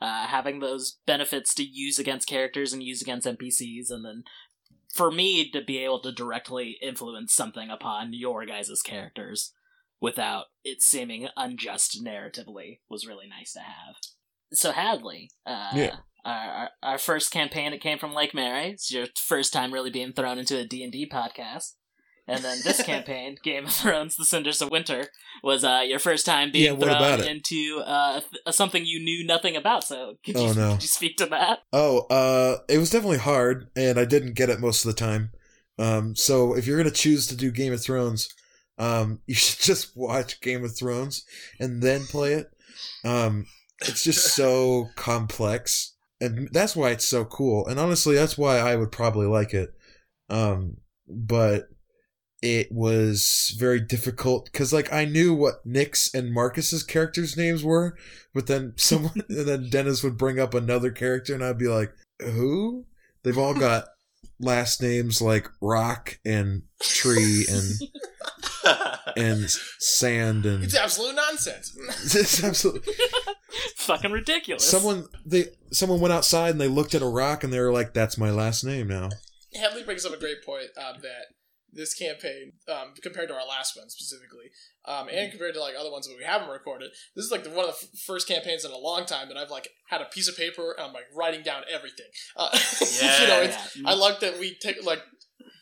uh, 0.00 0.26
having 0.26 0.60
those 0.60 0.98
benefits 1.06 1.54
to 1.54 1.62
use 1.62 1.98
against 1.98 2.26
characters 2.28 2.72
and 2.72 2.82
use 2.82 3.00
against 3.02 3.26
NPCs, 3.26 3.90
and 3.90 4.04
then 4.04 4.22
for 4.92 5.10
me 5.10 5.50
to 5.50 5.62
be 5.62 5.78
able 5.78 6.00
to 6.02 6.10
directly 6.12 6.78
influence 6.82 7.34
something 7.34 7.68
upon 7.70 8.12
your 8.14 8.44
guys' 8.46 8.82
characters 8.82 9.52
without 10.00 10.46
it 10.64 10.80
seeming 10.82 11.28
unjust 11.36 12.02
narratively 12.02 12.80
was 12.88 13.06
really 13.06 13.28
nice 13.28 13.52
to 13.52 13.60
have. 13.60 13.96
So 14.52 14.72
Hadley, 14.72 15.30
uh, 15.46 15.72
Yeah. 15.74 15.96
our, 16.24 16.50
our 16.50 16.70
our 16.82 16.98
first 16.98 17.30
campaign 17.30 17.72
it 17.72 17.82
came 17.82 17.98
from 17.98 18.14
Lake 18.14 18.34
Mary. 18.34 18.70
It's 18.70 18.90
your 18.90 19.06
first 19.16 19.52
time 19.52 19.72
really 19.72 19.90
being 19.90 20.12
thrown 20.12 20.38
into 20.38 20.56
a 20.58 20.64
D 20.64 20.82
and 20.82 20.92
D 20.92 21.08
podcast. 21.08 21.74
And 22.28 22.44
then 22.44 22.58
this 22.62 22.82
campaign, 22.92 23.38
Game 23.42 23.64
of 23.66 23.72
Thrones: 23.72 24.16
The 24.16 24.24
Cinders 24.24 24.60
of 24.60 24.70
Winter, 24.70 25.08
was 25.42 25.64
uh, 25.64 25.82
your 25.86 25.98
first 25.98 26.26
time 26.26 26.52
being 26.52 26.78
Yeah, 26.78 26.78
thrown 26.78 27.20
into 27.26 27.82
uh, 27.84 28.20
th- 28.20 28.54
something 28.54 28.84
you 28.84 29.00
knew 29.00 29.26
nothing 29.26 29.56
about. 29.56 29.82
So, 29.84 30.16
could 30.24 30.36
Oh, 30.36 30.48
you, 30.48 30.54
no. 30.54 30.72
could 30.74 30.82
you 30.82 30.88
speak 30.88 31.16
to 31.16 31.26
that? 31.26 31.60
Oh, 31.72 32.00
uh, 32.10 32.58
it 32.68 32.78
was 32.78 32.90
definitely 32.90 33.18
hard, 33.18 33.68
and 33.74 33.98
I 33.98 34.04
didn't 34.04 34.34
get 34.34 34.50
it 34.50 34.60
most 34.60 34.84
of 34.84 34.94
the 34.94 35.00
time. 35.00 35.30
Um, 35.78 36.14
so 36.16 36.54
if 36.54 36.66
you're 36.66 36.76
gonna 36.76 36.90
choose 36.90 37.26
to 37.28 37.36
do 37.36 37.50
Game 37.50 37.72
of 37.72 37.82
Thrones, 37.82 38.28
um, 38.78 39.20
you 39.26 39.34
should 39.34 39.60
just 39.60 39.96
watch 39.96 40.40
Game 40.40 40.64
of 40.64 40.76
Thrones 40.76 41.24
and 41.58 41.82
then 41.82 42.04
play 42.04 42.34
it. 42.34 42.50
Um, 43.04 43.46
it's 43.80 44.02
just 44.04 44.34
so 44.34 44.88
complex, 44.96 45.94
and 46.20 46.48
that's 46.52 46.76
why 46.76 46.90
it's 46.90 47.08
so 47.08 47.24
cool. 47.24 47.66
And 47.66 47.78
honestly, 47.80 48.16
that's 48.16 48.36
why 48.36 48.58
I 48.58 48.76
would 48.76 48.92
probably 48.92 49.26
like 49.26 49.54
it. 49.54 49.70
Um, 50.28 50.78
but 51.08 51.68
it 52.40 52.70
was 52.70 53.54
very 53.58 53.80
difficult 53.80 54.46
because, 54.46 54.72
like, 54.72 54.92
I 54.92 55.04
knew 55.04 55.34
what 55.34 55.64
Nick's 55.64 56.12
and 56.14 56.32
Marcus's 56.32 56.82
characters' 56.82 57.36
names 57.36 57.64
were, 57.64 57.96
but 58.32 58.46
then 58.46 58.74
someone, 58.76 59.22
and 59.28 59.48
then 59.48 59.70
Dennis 59.70 60.02
would 60.02 60.16
bring 60.16 60.38
up 60.38 60.54
another 60.54 60.90
character, 60.90 61.34
and 61.34 61.44
I'd 61.44 61.58
be 61.58 61.68
like, 61.68 61.92
"Who?" 62.20 62.86
They've 63.24 63.38
all 63.38 63.54
got 63.54 63.86
last 64.40 64.80
names 64.80 65.20
like 65.20 65.48
Rock 65.60 66.18
and 66.24 66.62
Tree 66.80 67.44
and 67.50 67.72
and 69.16 69.50
Sand 69.50 70.46
and 70.46 70.62
It's 70.62 70.76
absolute 70.76 71.16
nonsense. 71.16 71.76
it's 72.14 72.42
absolutely 72.42 72.94
Fucking 73.76 74.12
ridiculous. 74.12 74.64
someone 74.64 75.08
they 75.26 75.46
someone 75.72 76.00
went 76.00 76.12
outside 76.12 76.50
and 76.50 76.60
they 76.60 76.68
looked 76.68 76.94
at 76.94 77.02
a 77.02 77.08
rock 77.08 77.42
and 77.42 77.52
they 77.52 77.58
were 77.58 77.72
like, 77.72 77.94
"That's 77.94 78.16
my 78.18 78.30
last 78.30 78.62
name 78.64 78.86
now." 78.86 79.08
Hadley 79.54 79.82
brings 79.82 80.04
up 80.06 80.12
a 80.12 80.18
great 80.18 80.44
point 80.44 80.68
um, 80.76 81.00
that 81.02 81.34
this 81.72 81.94
campaign, 81.94 82.52
um, 82.68 82.94
compared 83.02 83.28
to 83.28 83.34
our 83.34 83.46
last 83.46 83.76
one 83.76 83.90
specifically, 83.90 84.46
um, 84.84 85.08
and 85.12 85.30
compared 85.30 85.54
to 85.54 85.60
like 85.60 85.74
other 85.78 85.90
ones 85.90 86.06
that 86.08 86.16
we 86.16 86.24
haven't 86.24 86.48
recorded, 86.48 86.90
this 87.14 87.24
is 87.24 87.30
like 87.30 87.44
the, 87.44 87.50
one 87.50 87.68
of 87.68 87.78
the 87.78 87.86
f- 87.92 88.00
first 88.06 88.26
campaigns 88.26 88.64
in 88.64 88.70
a 88.70 88.78
long 88.78 89.04
time 89.04 89.28
that 89.28 89.36
I've 89.36 89.50
like 89.50 89.68
had 89.88 90.00
a 90.00 90.06
piece 90.06 90.28
of 90.28 90.36
paper 90.36 90.72
and 90.76 90.86
I'm 90.86 90.92
like 90.92 91.04
writing 91.14 91.42
down 91.42 91.62
everything. 91.70 92.06
Uh, 92.36 92.48
Yeah, 93.00 93.20
you 93.22 93.28
know, 93.28 93.40
it's, 93.42 93.76
Yeah. 93.76 93.90
I 93.90 93.94
like 93.94 94.20
that 94.20 94.38
we 94.38 94.54
take 94.54 94.82
like 94.84 95.02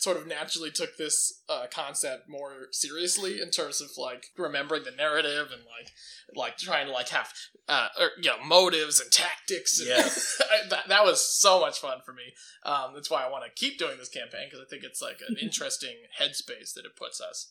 sort 0.07 0.19
of 0.19 0.29
naturally 0.29 0.71
took 0.71 0.97
this 0.97 1.43
uh, 1.49 1.67
concept 1.69 2.29
more 2.29 2.69
seriously 2.71 3.41
in 3.41 3.51
terms 3.51 3.81
of 3.81 3.91
like 3.99 4.27
remembering 4.39 4.85
the 4.85 4.93
narrative 4.93 5.49
and 5.51 5.63
like 5.63 5.91
like 6.37 6.57
trying 6.57 6.87
to 6.87 6.93
like 6.93 7.09
have 7.09 7.33
uh, 7.69 7.89
or, 7.99 8.11
you 8.23 8.31
know 8.31 8.37
motives 8.47 9.01
and 9.01 9.11
tactics. 9.11 9.81
And 9.81 9.89
Yeah. 9.89 10.09
That, 10.71 10.89
that 10.89 11.05
was 11.05 11.21
so 11.21 11.61
much 11.61 11.81
fun 11.81 11.99
for 12.05 12.13
me. 12.13 12.35
Um, 12.65 12.93
that's 12.95 13.11
why 13.11 13.25
I 13.25 13.31
want 13.31 13.45
to 13.45 13.51
keep 13.51 13.79
doing 13.79 13.99
this 13.99 14.09
campaign 14.09 14.47
because 14.47 14.65
I 14.65 14.69
think 14.69 14.85
it's 14.85 15.03
like 15.03 15.19
an 15.29 15.37
interesting 15.43 15.97
headspace 16.21 16.75
that 16.75 16.85
it 16.85 16.97
puts 16.97 17.21
us. 17.21 17.51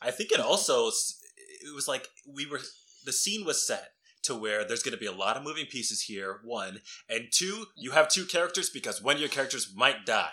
I 0.00 0.10
think 0.10 0.32
it 0.32 0.40
also 0.40 0.86
it 0.86 1.74
was 1.74 1.86
like 1.86 2.08
we 2.26 2.46
were 2.46 2.60
the 3.04 3.12
scene 3.12 3.44
was 3.44 3.66
set 3.66 3.90
to 4.26 4.34
where 4.34 4.64
there's 4.64 4.82
going 4.82 4.94
to 4.94 5.00
be 5.00 5.06
a 5.06 5.12
lot 5.12 5.36
of 5.36 5.42
moving 5.42 5.66
pieces 5.66 6.02
here. 6.02 6.40
One 6.44 6.80
and 7.08 7.28
two, 7.32 7.66
you 7.76 7.92
have 7.92 8.08
two 8.08 8.24
characters 8.24 8.70
because 8.70 9.02
one 9.02 9.16
of 9.16 9.20
your 9.20 9.28
characters 9.28 9.72
might 9.74 10.06
die. 10.06 10.30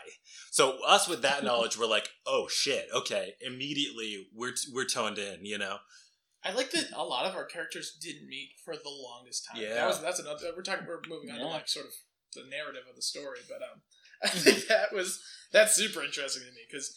So 0.52 0.78
us 0.86 1.08
with 1.08 1.22
that 1.22 1.44
knowledge, 1.46 1.78
we're 1.78 1.88
like, 1.88 2.10
oh 2.28 2.48
shit, 2.48 2.88
okay. 2.94 3.36
Immediately 3.42 4.28
we're 4.36 4.54
we're 4.72 4.86
toned 4.86 5.18
in, 5.18 5.46
you 5.46 5.58
know. 5.58 5.78
I 6.46 6.52
like 6.52 6.72
that 6.72 6.90
a 6.94 7.04
lot 7.04 7.26
of 7.26 7.36
our 7.36 7.46
characters 7.46 7.98
didn't 8.02 8.28
meet 8.28 8.52
for 8.66 8.76
the 8.76 8.90
longest 8.90 9.48
time. 9.50 9.62
Yeah. 9.62 9.76
that 9.76 9.88
was 9.88 10.02
that's 10.02 10.20
another. 10.20 10.52
We're 10.56 10.64
talking. 10.64 10.86
We're 10.86 11.00
moving 11.08 11.32
on 11.32 11.40
to 11.40 11.48
like 11.48 11.70
sort 11.70 11.86
of 11.86 11.94
the 12.36 12.44
narrative 12.50 12.84
of 12.90 12.96
the 12.96 13.02
story. 13.02 13.40
But 13.48 13.62
um, 13.64 13.82
I 14.24 14.28
think 14.30 14.68
that 14.68 14.94
was 14.94 15.22
that's 15.52 15.76
super 15.76 16.04
interesting 16.04 16.44
to 16.44 16.52
me 16.52 16.62
because 16.70 16.96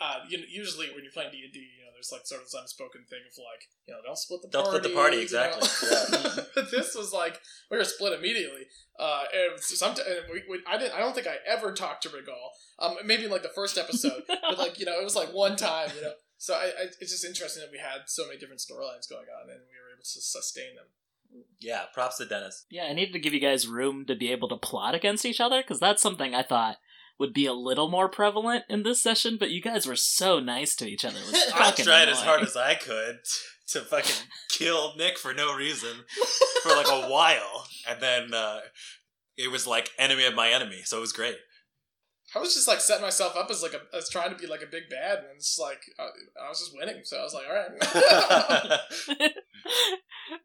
uh, 0.00 0.18
you 0.28 0.38
know, 0.38 0.44
usually 0.48 0.88
when 0.94 1.02
you're 1.02 1.12
playing 1.12 1.30
D 1.32 1.42
and 1.44 1.52
D, 1.52 1.58
you 1.60 1.84
know, 1.84 1.90
there's 1.92 2.10
like 2.12 2.26
sort 2.26 2.40
of 2.40 2.46
this 2.46 2.54
unspoken 2.54 3.04
thing 3.08 3.20
of 3.24 3.36
like, 3.38 3.68
you 3.86 3.94
know, 3.94 4.00
don't 4.04 4.18
split 4.18 4.42
the 4.42 4.48
Don't 4.48 4.64
party. 4.64 4.78
split 4.78 4.82
the 4.88 4.94
party, 4.94 5.16
you 5.16 5.28
know? 5.32 5.56
exactly. 5.56 6.44
but 6.54 6.70
this 6.70 6.94
was 6.94 7.12
like 7.12 7.40
we 7.70 7.76
were 7.76 7.84
split 7.84 8.12
immediately. 8.12 8.68
Uh, 8.98 9.24
and 9.32 9.60
sometimes 9.60 10.08
we, 10.32 10.42
we, 10.48 10.60
I 10.66 10.78
didn't. 10.78 10.94
I 10.94 11.00
don't 11.00 11.14
think 11.14 11.26
I 11.26 11.36
ever 11.46 11.72
talked 11.72 12.02
to 12.04 12.08
Regal. 12.08 12.50
Um, 12.78 12.96
maybe 13.04 13.24
in 13.24 13.30
like 13.30 13.42
the 13.42 13.54
first 13.54 13.76
episode, 13.78 14.22
but 14.28 14.58
like 14.58 14.78
you 14.78 14.86
know, 14.86 14.98
it 14.98 15.04
was 15.04 15.16
like 15.16 15.32
one 15.32 15.56
time. 15.56 15.90
You 15.94 16.02
know, 16.02 16.12
so 16.38 16.54
I, 16.54 16.66
I, 16.66 16.82
it's 17.00 17.12
just 17.12 17.24
interesting 17.24 17.62
that 17.62 17.72
we 17.72 17.78
had 17.78 18.08
so 18.08 18.26
many 18.26 18.38
different 18.38 18.60
storylines 18.60 19.08
going 19.08 19.28
on, 19.28 19.50
and 19.50 19.60
we 19.68 19.76
were 19.76 19.92
able 19.92 20.04
to 20.04 20.20
sustain 20.20 20.74
them. 20.76 20.86
Yeah, 21.60 21.82
props 21.92 22.18
to 22.18 22.24
Dennis. 22.24 22.64
Yeah, 22.70 22.84
I 22.84 22.92
needed 22.92 23.12
to 23.12 23.18
give 23.18 23.34
you 23.34 23.40
guys 23.40 23.66
room 23.66 24.06
to 24.06 24.14
be 24.14 24.32
able 24.32 24.48
to 24.48 24.56
plot 24.56 24.94
against 24.94 25.26
each 25.26 25.40
other 25.40 25.60
because 25.60 25.80
that's 25.80 26.00
something 26.00 26.34
I 26.34 26.42
thought 26.42 26.76
would 27.18 27.32
be 27.32 27.46
a 27.46 27.52
little 27.52 27.88
more 27.88 28.08
prevalent 28.08 28.64
in 28.68 28.82
this 28.82 29.02
session. 29.02 29.36
But 29.38 29.50
you 29.50 29.60
guys 29.60 29.86
were 29.86 29.96
so 29.96 30.40
nice 30.40 30.74
to 30.76 30.86
each 30.86 31.04
other. 31.04 31.18
It 31.18 31.26
was 31.26 31.34
I 31.54 31.64
fucking 31.64 31.84
tried 31.84 32.08
as 32.08 32.20
hard 32.20 32.42
as 32.42 32.56
I 32.56 32.74
could 32.74 33.18
to 33.68 33.80
fucking 33.80 34.26
kill 34.50 34.94
Nick 34.96 35.18
for 35.18 35.34
no 35.34 35.54
reason 35.54 36.04
for 36.62 36.70
like 36.70 36.88
a 36.88 37.08
while, 37.08 37.66
and 37.88 38.00
then 38.00 38.34
uh, 38.34 38.60
it 39.36 39.50
was 39.50 39.66
like 39.66 39.90
enemy 39.98 40.24
of 40.24 40.34
my 40.34 40.50
enemy, 40.50 40.82
so 40.84 40.98
it 40.98 41.00
was 41.00 41.12
great. 41.12 41.36
I 42.34 42.38
was 42.40 42.54
just 42.54 42.66
like 42.68 42.80
setting 42.80 43.02
myself 43.02 43.36
up 43.36 43.50
as 43.50 43.62
like 43.62 43.72
a 43.72 43.96
as 43.96 44.10
trying 44.10 44.30
to 44.30 44.36
be 44.36 44.46
like 44.46 44.62
a 44.62 44.66
big 44.66 44.88
bad, 44.90 45.18
and 45.18 45.36
it's 45.36 45.58
like 45.58 45.80
uh, 45.98 46.08
I 46.44 46.48
was 46.48 46.58
just 46.58 46.76
winning. 46.76 47.02
So 47.04 47.18
I 47.18 47.22
was 47.22 47.34
like, 47.34 47.46
all 47.48 47.54
right. 47.54 49.30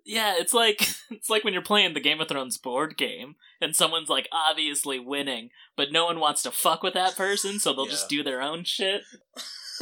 yeah, 0.06 0.36
it's 0.38 0.54
like 0.54 0.82
it's 1.12 1.30
like 1.30 1.44
when 1.44 1.54
you're 1.54 1.62
playing 1.62 1.94
the 1.94 2.00
Game 2.00 2.22
of 2.22 2.28
Thrones 2.28 2.58
board 2.58 2.98
game 2.98 3.36
and 3.60 3.76
someone's 3.76 4.10
like 4.10 4.28
obviously 4.32 5.00
winning, 5.00 5.50
but 5.76 5.92
no 5.92 6.06
one 6.06 6.20
wants 6.20 6.42
to 6.44 6.52
fuck 6.52 6.84
with 6.84 6.94
that 6.94 7.16
person, 7.16 7.60
so 7.60 7.74
they'll 7.74 7.86
just 7.86 8.10
do 8.10 8.24
their 8.24 8.42
own 8.42 8.64
shit. 8.64 9.02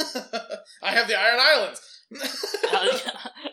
I 0.82 0.92
have 0.92 1.08
the 1.08 1.18
Iron 1.18 1.38
Islands. 1.40 1.80
I, 2.72 3.00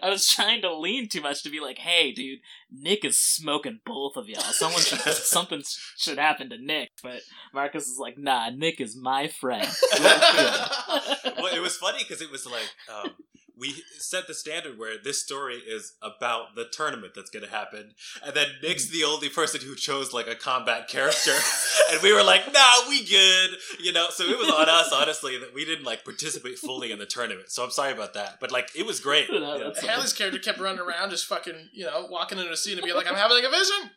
I 0.02 0.10
was 0.10 0.28
trying 0.28 0.62
to 0.62 0.76
lean 0.76 1.10
too 1.10 1.22
much 1.22 1.44
to 1.44 1.50
be 1.50 1.60
like, 1.60 1.78
"Hey, 1.78 2.12
dude, 2.12 2.40
Nick 2.72 3.06
is 3.06 3.20
smoking 3.20 3.82
both 3.86 4.16
of 4.16 4.28
y'all. 4.28 4.42
Someone 4.42 4.82
should 4.82 5.00
something 5.00 5.62
should 5.96 6.18
happen 6.18 6.50
to 6.50 6.58
Nick." 6.58 6.90
But 7.04 7.22
Marcus 7.54 7.88
is 7.88 8.00
like, 8.00 8.18
"Nah, 8.18 8.50
Nick 8.50 8.82
is 8.82 8.96
my 8.96 9.28
friend." 9.28 9.68
well, 10.02 11.54
it 11.54 11.62
was 11.62 11.78
funny 11.78 12.00
because 12.00 12.22
it 12.22 12.32
was 12.32 12.48
like 12.48 12.72
um, 12.92 13.12
we 13.60 13.84
set 13.98 14.28
the 14.28 14.34
standard 14.34 14.78
where 14.78 14.98
this 15.02 15.22
story 15.22 15.56
is 15.56 15.94
about 16.02 16.56
the 16.56 16.66
tournament 16.66 17.14
that's 17.16 17.30
going 17.30 17.46
to 17.46 17.52
happen, 17.52 17.96
and 18.24 18.36
then 18.36 18.48
Nick's 18.62 18.90
the 18.90 19.04
only 19.04 19.30
person 19.30 19.62
who 19.62 19.76
chose 19.76 20.14
like 20.14 20.28
a 20.28 20.36
combat 20.36 20.88
character, 20.88 21.34
and 21.92 22.02
we 22.02 22.14
were 22.14 22.24
like, 22.24 22.52
"Nah, 22.54 22.88
we 22.88 23.04
good," 23.04 23.52
you 23.80 23.92
know. 23.92 24.08
So 24.10 24.26
it 24.26 24.38
was 24.38 24.50
on 24.50 24.70
us, 24.70 24.92
honestly, 24.96 25.38
that 25.40 25.54
we 25.54 25.66
didn't 25.66 25.86
like 25.86 26.04
participate 26.04 26.60
fully 26.60 26.92
in 26.92 27.00
the 27.00 27.06
tournament. 27.06 27.50
So 27.50 27.64
I'm 27.64 27.72
sorry 27.72 27.94
about 27.94 28.14
that, 28.14 28.40
but 28.40 28.52
like 28.52 28.70
it 28.76 28.86
was 28.86 29.00
great. 29.00 29.28
No, 29.38 29.56
you 29.56 29.64
know? 29.66 29.74
Hadley's 29.80 30.14
character 30.14 30.40
kept 30.40 30.60
running 30.60 30.80
around, 30.80 31.12
just 31.12 31.26
fucking, 31.28 31.70
you 31.72 31.86
know, 31.86 32.08
walking 32.10 32.40
into 32.40 32.52
a 32.52 32.58
scene 32.58 32.78
and 32.78 32.86
be 32.86 32.92
like, 32.92 33.08
"I'm 33.08 33.16
having 33.16 33.46
a 33.46 33.50
vision." 33.50 33.92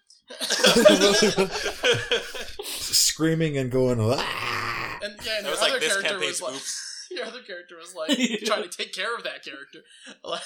Screaming 2.65 3.57
and 3.59 3.71
going, 3.71 3.99
ah! 4.01 4.99
And 5.03 5.15
yeah, 5.25 5.39
and 5.39 5.47
That 5.47 5.49
your 5.49 5.51
was 5.51 5.61
other 5.61 5.73
like 5.73 5.81
this 5.81 6.01
character 6.01 6.19
was 6.19 6.43
like, 6.43 6.55
oops. 6.55 6.90
your 7.17 7.27
other 7.27 7.43
character 7.43 7.77
was 7.77 7.95
like 7.95 8.17
trying 8.45 8.63
to 8.63 8.69
take 8.69 8.93
care 8.93 9.15
of 9.17 9.25
that 9.25 9.45
character. 9.45 9.81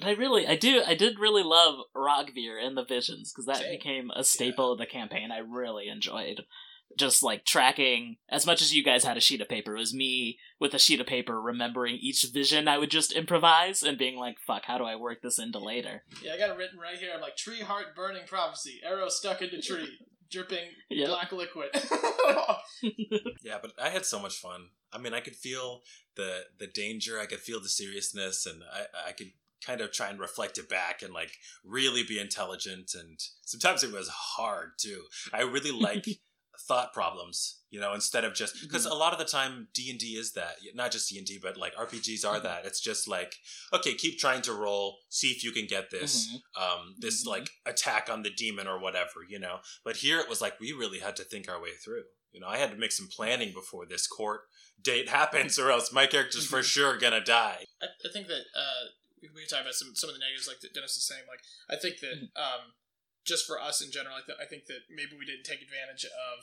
But 0.00 0.06
I 0.06 0.12
really, 0.12 0.46
I 0.46 0.54
do, 0.54 0.80
I 0.86 0.94
did 0.94 1.18
really 1.18 1.42
love 1.42 1.80
Rogvir 1.92 2.64
and 2.64 2.76
the 2.76 2.84
Visions 2.84 3.32
because 3.32 3.46
that 3.46 3.56
Same. 3.56 3.72
became 3.72 4.10
a 4.14 4.22
staple 4.22 4.70
of 4.70 4.78
the 4.78 4.86
campaign. 4.86 5.32
I 5.32 5.38
really 5.38 5.88
enjoyed 5.88 6.42
just 6.96 7.22
like 7.22 7.44
tracking 7.44 8.16
as 8.28 8.46
much 8.46 8.62
as 8.62 8.74
you 8.74 8.82
guys 8.84 9.04
had 9.04 9.16
a 9.16 9.20
sheet 9.20 9.40
of 9.40 9.48
paper. 9.48 9.76
It 9.76 9.80
was 9.80 9.94
me 9.94 10.38
with 10.60 10.72
a 10.74 10.78
sheet 10.78 11.00
of 11.00 11.06
paper 11.06 11.40
remembering 11.40 11.96
each 11.96 12.24
vision 12.32 12.68
I 12.68 12.78
would 12.78 12.90
just 12.90 13.12
improvise 13.12 13.82
and 13.82 13.98
being 13.98 14.16
like, 14.16 14.38
"Fuck, 14.38 14.64
how 14.66 14.78
do 14.78 14.84
I 14.84 14.96
work 14.96 15.22
this 15.22 15.38
into 15.38 15.58
later?" 15.58 16.04
yeah, 16.22 16.34
I 16.34 16.38
got 16.38 16.50
it 16.50 16.56
written 16.56 16.78
right 16.78 16.98
here. 16.98 17.10
I'm 17.14 17.20
like, 17.20 17.36
tree 17.36 17.60
heart 17.60 17.94
burning 17.94 18.26
prophecy, 18.26 18.80
arrow 18.84 19.08
stuck 19.08 19.42
into 19.42 19.60
tree, 19.60 19.98
dripping 20.30 20.68
Yep. 20.90 21.08
black 21.08 21.32
liquid. 21.32 21.68
Yeah, 23.42 23.58
but 23.60 23.72
I 23.82 23.88
had 23.88 24.04
so 24.04 24.20
much 24.20 24.34
fun. 24.36 24.68
I 24.92 24.98
mean, 24.98 25.14
I 25.14 25.20
could 25.20 25.36
feel 25.36 25.82
the 26.16 26.42
the 26.58 26.66
danger. 26.66 27.18
I 27.18 27.26
could 27.26 27.40
feel 27.40 27.60
the 27.60 27.68
seriousness, 27.68 28.46
and 28.46 28.62
I 28.72 29.08
I 29.08 29.12
could 29.12 29.32
kind 29.64 29.80
of 29.80 29.90
try 29.92 30.08
and 30.08 30.20
reflect 30.20 30.58
it 30.58 30.68
back 30.68 31.02
and 31.02 31.12
like 31.12 31.32
really 31.64 32.02
be 32.02 32.18
intelligent. 32.18 32.92
And 32.94 33.18
sometimes 33.44 33.82
it 33.82 33.92
was 33.92 34.08
hard 34.08 34.72
too. 34.78 35.04
I 35.32 35.42
really 35.42 35.72
like 35.72 36.06
thought 36.66 36.92
problems, 36.92 37.60
you 37.70 37.78
know, 37.80 37.94
instead 37.94 38.24
of 38.24 38.34
just 38.34 38.56
because 38.62 38.84
a 38.84 38.94
lot 38.94 39.12
of 39.12 39.18
the 39.18 39.24
time 39.24 39.68
D 39.74 39.90
and 39.90 39.98
D 39.98 40.16
is 40.16 40.32
that 40.32 40.56
not 40.74 40.90
just 40.90 41.08
D 41.08 41.18
and 41.18 41.26
D, 41.26 41.38
but 41.40 41.56
like 41.56 41.74
RPGs 41.76 42.26
are 42.26 42.40
that. 42.40 42.66
It's 42.66 42.80
just 42.80 43.06
like 43.08 43.34
okay, 43.72 43.94
keep 43.94 44.18
trying 44.18 44.42
to 44.42 44.52
roll, 44.52 44.98
see 45.08 45.28
if 45.28 45.44
you 45.44 45.52
can 45.52 45.66
get 45.66 45.90
this 45.90 46.28
Mhm. 46.28 46.62
um, 46.62 46.94
this 46.98 47.24
Mhm. 47.24 47.28
like 47.30 47.50
attack 47.66 48.08
on 48.10 48.22
the 48.22 48.30
demon 48.30 48.66
or 48.66 48.78
whatever, 48.78 49.24
you 49.28 49.38
know. 49.38 49.60
But 49.84 49.98
here 49.98 50.18
it 50.20 50.28
was 50.28 50.40
like 50.40 50.58
we 50.60 50.72
really 50.72 50.98
had 51.00 51.16
to 51.16 51.24
think 51.24 51.48
our 51.48 51.60
way 51.60 51.74
through. 51.76 52.04
You 52.32 52.40
know, 52.40 52.48
I 52.48 52.58
had 52.58 52.70
to 52.72 52.76
make 52.76 52.92
some 52.92 53.08
planning 53.08 53.52
before 53.52 53.86
this 53.86 54.06
court 54.06 54.42
date 54.80 55.08
happens, 55.20 55.58
or 55.58 55.70
else 55.70 55.92
my 55.92 56.06
character's 56.06 56.46
for 56.46 56.62
sure 56.62 56.96
gonna 56.98 57.24
die. 57.24 57.64
I, 57.80 57.86
I 58.04 58.12
think 58.12 58.26
that 58.28 58.44
uh, 58.54 58.84
we, 59.22 59.46
talk 59.46 59.62
about 59.62 59.74
some 59.74 59.94
some 59.94 60.10
of 60.10 60.14
the 60.14 60.20
negatives, 60.20 60.46
like 60.46 60.60
that 60.60 60.74
Dennis 60.74 60.96
is 60.96 61.06
saying. 61.06 61.24
Like, 61.28 61.40
I 61.70 61.80
think 61.80 62.00
that 62.00 62.40
um, 62.40 62.74
just 63.28 63.46
for 63.46 63.60
us 63.60 63.82
in 63.84 63.90
general, 63.92 64.16
I, 64.16 64.24
th- 64.26 64.38
I 64.40 64.46
think 64.48 64.64
that 64.66 64.88
maybe 64.88 65.12
we 65.18 65.26
didn't 65.28 65.44
take 65.44 65.60
advantage 65.60 66.04
of 66.08 66.40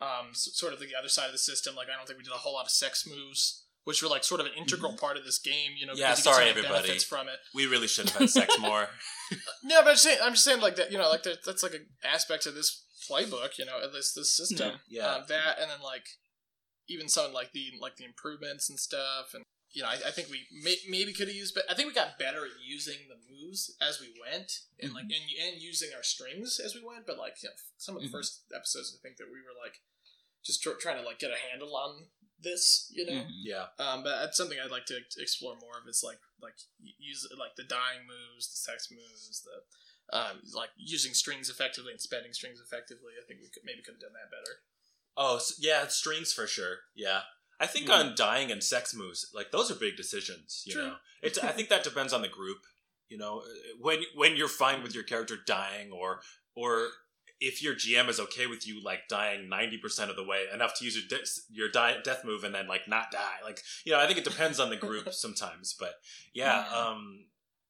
um, 0.00 0.26
s- 0.32 0.48
sort 0.54 0.72
of 0.72 0.80
the 0.80 0.96
other 0.98 1.08
side 1.12 1.26
of 1.26 1.32
the 1.32 1.38
system. 1.38 1.76
Like, 1.76 1.88
I 1.92 1.96
don't 1.96 2.06
think 2.08 2.18
we 2.18 2.24
did 2.24 2.32
a 2.32 2.38
whole 2.42 2.54
lot 2.54 2.64
of 2.64 2.70
sex 2.72 3.06
moves, 3.06 3.66
which 3.84 4.02
were 4.02 4.08
like 4.08 4.24
sort 4.24 4.40
of 4.40 4.46
an 4.46 4.52
integral 4.56 4.96
part 4.96 5.16
of 5.16 5.24
this 5.24 5.38
game. 5.38 5.72
You 5.78 5.86
know, 5.86 5.92
Yeah, 5.94 6.10
because 6.10 6.24
you 6.24 6.30
get 6.30 6.34
so 6.34 6.38
sorry, 6.40 6.48
everybody. 6.50 6.98
from 7.00 7.28
it. 7.28 7.36
We 7.54 7.66
really 7.66 7.86
should 7.86 8.08
have 8.10 8.18
had 8.20 8.30
sex 8.30 8.58
more. 8.60 8.88
No, 9.62 9.82
but 9.82 9.88
I'm 9.90 9.94
just 9.94 10.02
saying, 10.04 10.18
I'm 10.24 10.32
just 10.32 10.44
saying 10.44 10.60
like 10.60 10.76
that. 10.76 10.90
You 10.90 10.98
know, 10.98 11.08
like 11.10 11.22
that, 11.24 11.44
that's 11.44 11.62
like 11.62 11.74
an 11.74 11.86
aspect 12.02 12.46
of 12.46 12.54
this 12.54 12.82
playbook. 13.08 13.58
You 13.58 13.66
know, 13.66 13.78
at 13.82 13.92
least 13.92 14.14
this 14.16 14.34
system. 14.34 14.80
Yeah. 14.88 15.06
Um, 15.12 15.22
that 15.28 15.60
and 15.60 15.70
then 15.70 15.82
like 15.84 16.06
even 16.88 17.08
some 17.08 17.32
like 17.32 17.52
the 17.52 17.72
like 17.80 17.96
the 17.96 18.04
improvements 18.04 18.68
and 18.70 18.78
stuff 18.78 19.34
and 19.34 19.44
you 19.72 19.82
know 19.82 19.88
I, 19.88 19.94
I 20.08 20.10
think 20.10 20.28
we 20.28 20.46
may, 20.52 20.76
maybe 20.88 21.12
could 21.12 21.28
have 21.28 21.36
used 21.36 21.54
but 21.54 21.64
I 21.70 21.74
think 21.74 21.88
we 21.88 21.94
got 21.94 22.18
better 22.18 22.44
at 22.44 22.60
using 22.64 22.98
the 23.08 23.16
moves 23.32 23.74
as 23.80 24.00
we 24.00 24.12
went 24.20 24.60
and 24.80 24.92
like 24.92 25.04
and, 25.04 25.24
and 25.52 25.62
using 25.62 25.90
our 25.96 26.02
strings 26.02 26.60
as 26.60 26.74
we 26.74 26.82
went 26.84 27.06
but 27.06 27.18
like 27.18 27.42
you 27.42 27.48
know, 27.48 27.54
some 27.78 27.96
of 27.96 28.02
the 28.02 28.08
Mhm. 28.08 28.12
first 28.12 28.42
episodes 28.54 28.96
I 28.96 29.00
think 29.02 29.16
that 29.18 29.30
we 29.32 29.40
were 29.40 29.56
like 29.56 29.80
just 30.44 30.62
tr- 30.62 30.80
trying 30.80 30.98
to 30.98 31.06
like 31.06 31.18
get 31.18 31.30
a 31.30 31.38
handle 31.50 31.76
on 31.76 32.08
this 32.40 32.90
you 32.92 33.06
know 33.06 33.12
Mhm. 33.12 33.30
yeah, 33.44 33.66
um, 33.78 34.02
but 34.02 34.18
that's 34.20 34.36
something 34.36 34.58
I'd 34.58 34.70
like 34.70 34.86
to 34.86 34.98
explore 35.16 35.56
more 35.56 35.78
of. 35.80 35.86
Is 35.88 36.02
like 36.02 36.18
like 36.40 36.58
use 36.98 37.26
like 37.38 37.54
the 37.56 37.62
dying 37.62 38.02
moves, 38.06 38.50
the 38.50 38.56
sex 38.56 38.88
moves, 38.90 39.42
the 39.46 39.62
um, 40.18 40.42
like 40.52 40.70
using 40.76 41.14
strings 41.14 41.48
effectively 41.48 41.92
and 41.92 42.00
spending 42.00 42.32
strings 42.32 42.60
effectively. 42.60 43.12
I 43.16 43.24
think 43.24 43.40
we 43.40 43.48
could 43.48 43.62
maybe 43.64 43.80
could 43.82 43.94
have 43.94 44.00
done 44.00 44.12
that 44.14 44.30
better. 44.30 44.58
Oh, 45.16 45.36
s 45.36 45.54
yeah, 45.60 45.86
strings 45.86 46.32
for 46.32 46.46
sure. 46.48 46.78
Yeah. 46.96 47.22
I 47.62 47.66
think 47.66 47.86
Mhm. 47.86 47.94
on 47.98 48.14
dying 48.16 48.50
and 48.52 48.62
sex 48.62 48.92
moves, 48.92 49.20
like 49.32 49.50
those 49.52 49.70
are 49.70 49.74
big 49.86 49.96
decisions, 49.96 50.62
you 50.66 50.72
True. 50.74 50.86
know. 50.88 50.96
It's 51.22 51.38
I 51.38 51.52
think 51.52 51.68
that 51.68 51.84
depends 51.84 52.12
on 52.12 52.22
the 52.22 52.28
group, 52.28 52.60
you 53.08 53.18
know. 53.18 53.34
When 53.78 54.04
when 54.14 54.36
you're 54.36 54.48
fine 54.64 54.82
with 54.82 54.94
your 54.94 55.04
character 55.04 55.36
dying 55.36 55.92
or 55.92 56.22
or 56.54 56.92
if 57.40 57.62
your 57.62 57.74
GM 57.74 58.08
is 58.08 58.20
okay 58.20 58.46
with 58.46 58.66
you 58.68 58.80
like 58.82 59.08
dying 59.08 59.48
90% 59.48 60.10
of 60.10 60.16
the 60.16 60.22
way 60.24 60.46
enough 60.52 60.74
to 60.78 60.84
use 60.84 60.96
your 60.96 61.06
de- 61.08 61.26
your 61.50 61.68
die- 61.68 62.00
death 62.02 62.24
move 62.24 62.44
and 62.44 62.54
then 62.54 62.66
like 62.68 62.86
not 62.86 63.10
die. 63.10 63.38
Like, 63.42 63.62
you 63.84 63.90
know, 63.92 63.98
I 63.98 64.06
think 64.06 64.18
it 64.18 64.24
depends 64.24 64.60
on 64.60 64.70
the 64.70 64.76
group 64.76 65.12
sometimes, 65.24 65.72
but 65.72 65.94
yeah, 66.32 66.68
Yeah. 66.70 66.76
um 66.88 67.26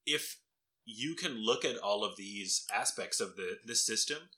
if 0.06 0.38
you 0.84 1.14
can 1.14 1.34
look 1.50 1.64
at 1.64 1.78
all 1.78 2.04
of 2.04 2.16
these 2.16 2.66
aspects 2.82 3.20
of 3.20 3.36
the 3.36 3.60
this 3.64 3.86
system 3.86 4.30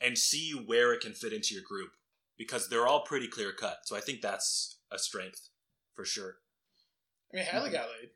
and 0.00 0.16
see 0.18 0.52
where 0.52 0.92
it 0.94 1.00
can 1.00 1.12
fit 1.14 1.32
into 1.32 1.52
your 1.54 1.62
group 1.64 1.92
because 2.38 2.68
they're 2.68 2.86
all 2.86 3.02
pretty 3.04 3.28
clear 3.28 3.52
cut. 3.52 3.86
So 3.86 3.96
I 3.96 4.00
think 4.00 4.22
that's 4.22 4.76
a 4.92 4.98
strength 4.98 5.48
for 5.94 6.04
sure. 6.04 6.36
I 7.32 7.36
mean, 7.36 7.46
Hadley 7.46 7.70
got 7.70 7.86
laid. 7.88 8.10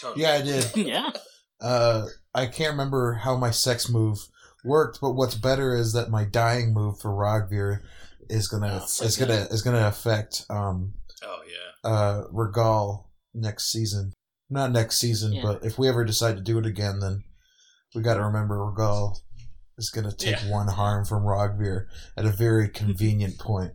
Totally. 0.00 0.22
Yeah, 0.22 0.32
I 0.32 0.42
did. 0.42 0.76
yeah. 0.76 1.10
Uh, 1.60 2.06
I 2.34 2.46
can't 2.46 2.72
remember 2.72 3.14
how 3.14 3.36
my 3.36 3.50
sex 3.50 3.88
move 3.88 4.18
worked, 4.64 5.00
but 5.00 5.12
what's 5.12 5.34
better 5.36 5.74
is 5.74 5.92
that 5.94 6.10
my 6.10 6.24
dying 6.24 6.74
move 6.74 7.00
for 7.00 7.10
Rogvir 7.10 7.80
is 8.28 8.48
gonna 8.48 8.80
Oh, 8.82 9.04
is 9.04 9.16
good. 9.16 9.28
gonna 9.28 9.40
is 9.50 9.62
gonna 9.62 9.86
affect 9.86 10.44
um 10.50 10.94
Oh 11.22 11.40
yeah. 11.46 11.88
uh 11.90 12.22
Regal 12.32 13.10
next 13.32 13.70
season. 13.70 14.12
Not 14.50 14.72
next 14.72 14.98
season, 14.98 15.32
Yeah. 15.32 15.42
but 15.44 15.64
if 15.64 15.78
we 15.78 15.88
ever 15.88 16.04
decide 16.04 16.36
to 16.36 16.42
do 16.42 16.58
it 16.58 16.66
again, 16.66 16.98
then 17.00 17.22
we 17.94 18.02
got 18.02 18.14
to 18.14 18.24
remember 18.24 18.62
Regal 18.64 19.20
is 19.78 19.90
gonna 19.90 20.12
take 20.12 20.42
Yeah. 20.42 20.50
one 20.50 20.68
harm 20.68 21.04
from 21.04 21.22
Rogvir 21.22 21.86
at 22.16 22.26
a 22.26 22.30
very 22.30 22.68
convenient 22.68 23.38
point. 23.38 23.72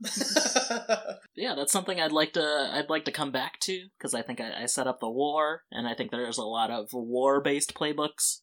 yeah, 1.34 1.54
that's 1.54 1.72
something 1.72 2.00
I'd 2.00 2.12
like 2.12 2.32
to 2.34 2.70
I'd 2.72 2.90
like 2.90 3.04
to 3.06 3.12
come 3.12 3.30
back 3.30 3.58
to 3.60 3.88
because 3.96 4.14
I 4.14 4.22
think 4.22 4.40
I, 4.40 4.62
I 4.62 4.66
set 4.66 4.86
up 4.86 5.00
the 5.00 5.08
war, 5.08 5.62
and 5.72 5.86
I 5.88 5.94
think 5.94 6.10
there's 6.10 6.38
a 6.38 6.44
lot 6.44 6.70
of 6.70 6.92
war 6.92 7.40
based 7.40 7.74
playbooks 7.74 8.40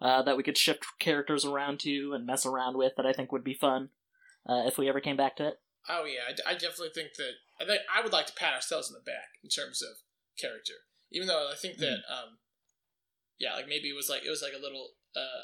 uh, 0.00 0.22
that 0.22 0.36
we 0.36 0.42
could 0.42 0.58
shift 0.58 0.84
characters 0.98 1.44
around 1.44 1.80
to 1.80 2.12
and 2.14 2.26
mess 2.26 2.46
around 2.46 2.76
with 2.76 2.92
that 2.96 3.06
I 3.06 3.12
think 3.12 3.32
would 3.32 3.44
be 3.44 3.54
fun 3.54 3.90
uh, 4.48 4.62
if 4.66 4.78
we 4.78 4.88
ever 4.88 5.00
came 5.00 5.16
back 5.16 5.36
to 5.36 5.48
it. 5.48 5.60
Oh 5.88 6.04
yeah, 6.04 6.34
I, 6.46 6.52
I 6.52 6.54
definitely 6.54 6.90
think 6.94 7.14
that 7.16 7.32
I 7.60 7.64
think 7.64 7.82
I 7.92 8.02
would 8.02 8.12
like 8.12 8.26
to 8.26 8.34
pat 8.34 8.54
ourselves 8.54 8.88
in 8.88 8.94
the 8.94 9.00
back 9.00 9.38
in 9.42 9.48
terms 9.48 9.82
of 9.82 9.98
character, 10.40 10.86
even 11.10 11.26
though 11.28 11.48
I 11.50 11.56
think 11.56 11.78
that 11.78 12.02
um, 12.08 12.38
yeah, 13.38 13.54
like 13.54 13.68
maybe 13.68 13.88
it 13.88 13.96
was 13.96 14.08
like 14.08 14.22
it 14.24 14.30
was 14.30 14.42
like 14.42 14.54
a 14.56 14.62
little 14.62 14.90
uh, 15.16 15.42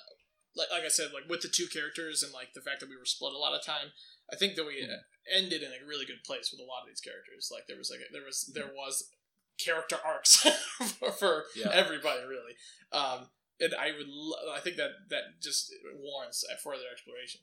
like 0.55 0.71
like 0.71 0.85
I 0.85 0.89
said, 0.89 1.11
like 1.13 1.29
with 1.29 1.43
the 1.43 1.49
two 1.49 1.67
characters 1.67 2.23
and 2.23 2.33
like 2.33 2.55
the 2.55 2.61
fact 2.61 2.81
that 2.81 2.89
we 2.89 2.97
were 2.97 3.05
split 3.05 3.35
a 3.35 3.39
lot 3.39 3.55
of 3.55 3.65
time. 3.65 3.91
I 4.31 4.37
think 4.37 4.57
that 4.57 4.67
we 4.67 4.83
uh, 4.83 5.03
ended 5.33 5.63
in 5.63 5.71
a 5.73 5.87
really 5.87 6.07
good 6.07 6.25
place 6.25 6.51
with 6.53 6.61
a 6.61 6.65
lot 6.65 6.83
of 6.83 6.89
these 6.89 7.01
characters. 7.01 7.51
Like 7.53 7.67
there 7.67 7.77
was 7.79 7.91
like 7.91 8.01
there 8.13 8.25
was 8.25 8.51
there 8.55 8.71
was 8.75 9.11
character 9.59 9.97
arcs 10.05 10.37
for, 10.99 11.11
for 11.13 11.45
Yeah. 11.57 11.71
everybody 11.73 12.21
really. 12.25 12.55
Um, 12.93 13.29
and 13.61 13.75
I 13.75 13.93
would 13.97 14.07
lo- 14.09 14.53
I 14.55 14.61
think 14.61 14.77
that 14.77 14.91
that 15.11 15.41
just 15.43 15.73
warrants 15.99 16.45
a 16.45 16.57
further 16.57 16.85
exploration 16.93 17.41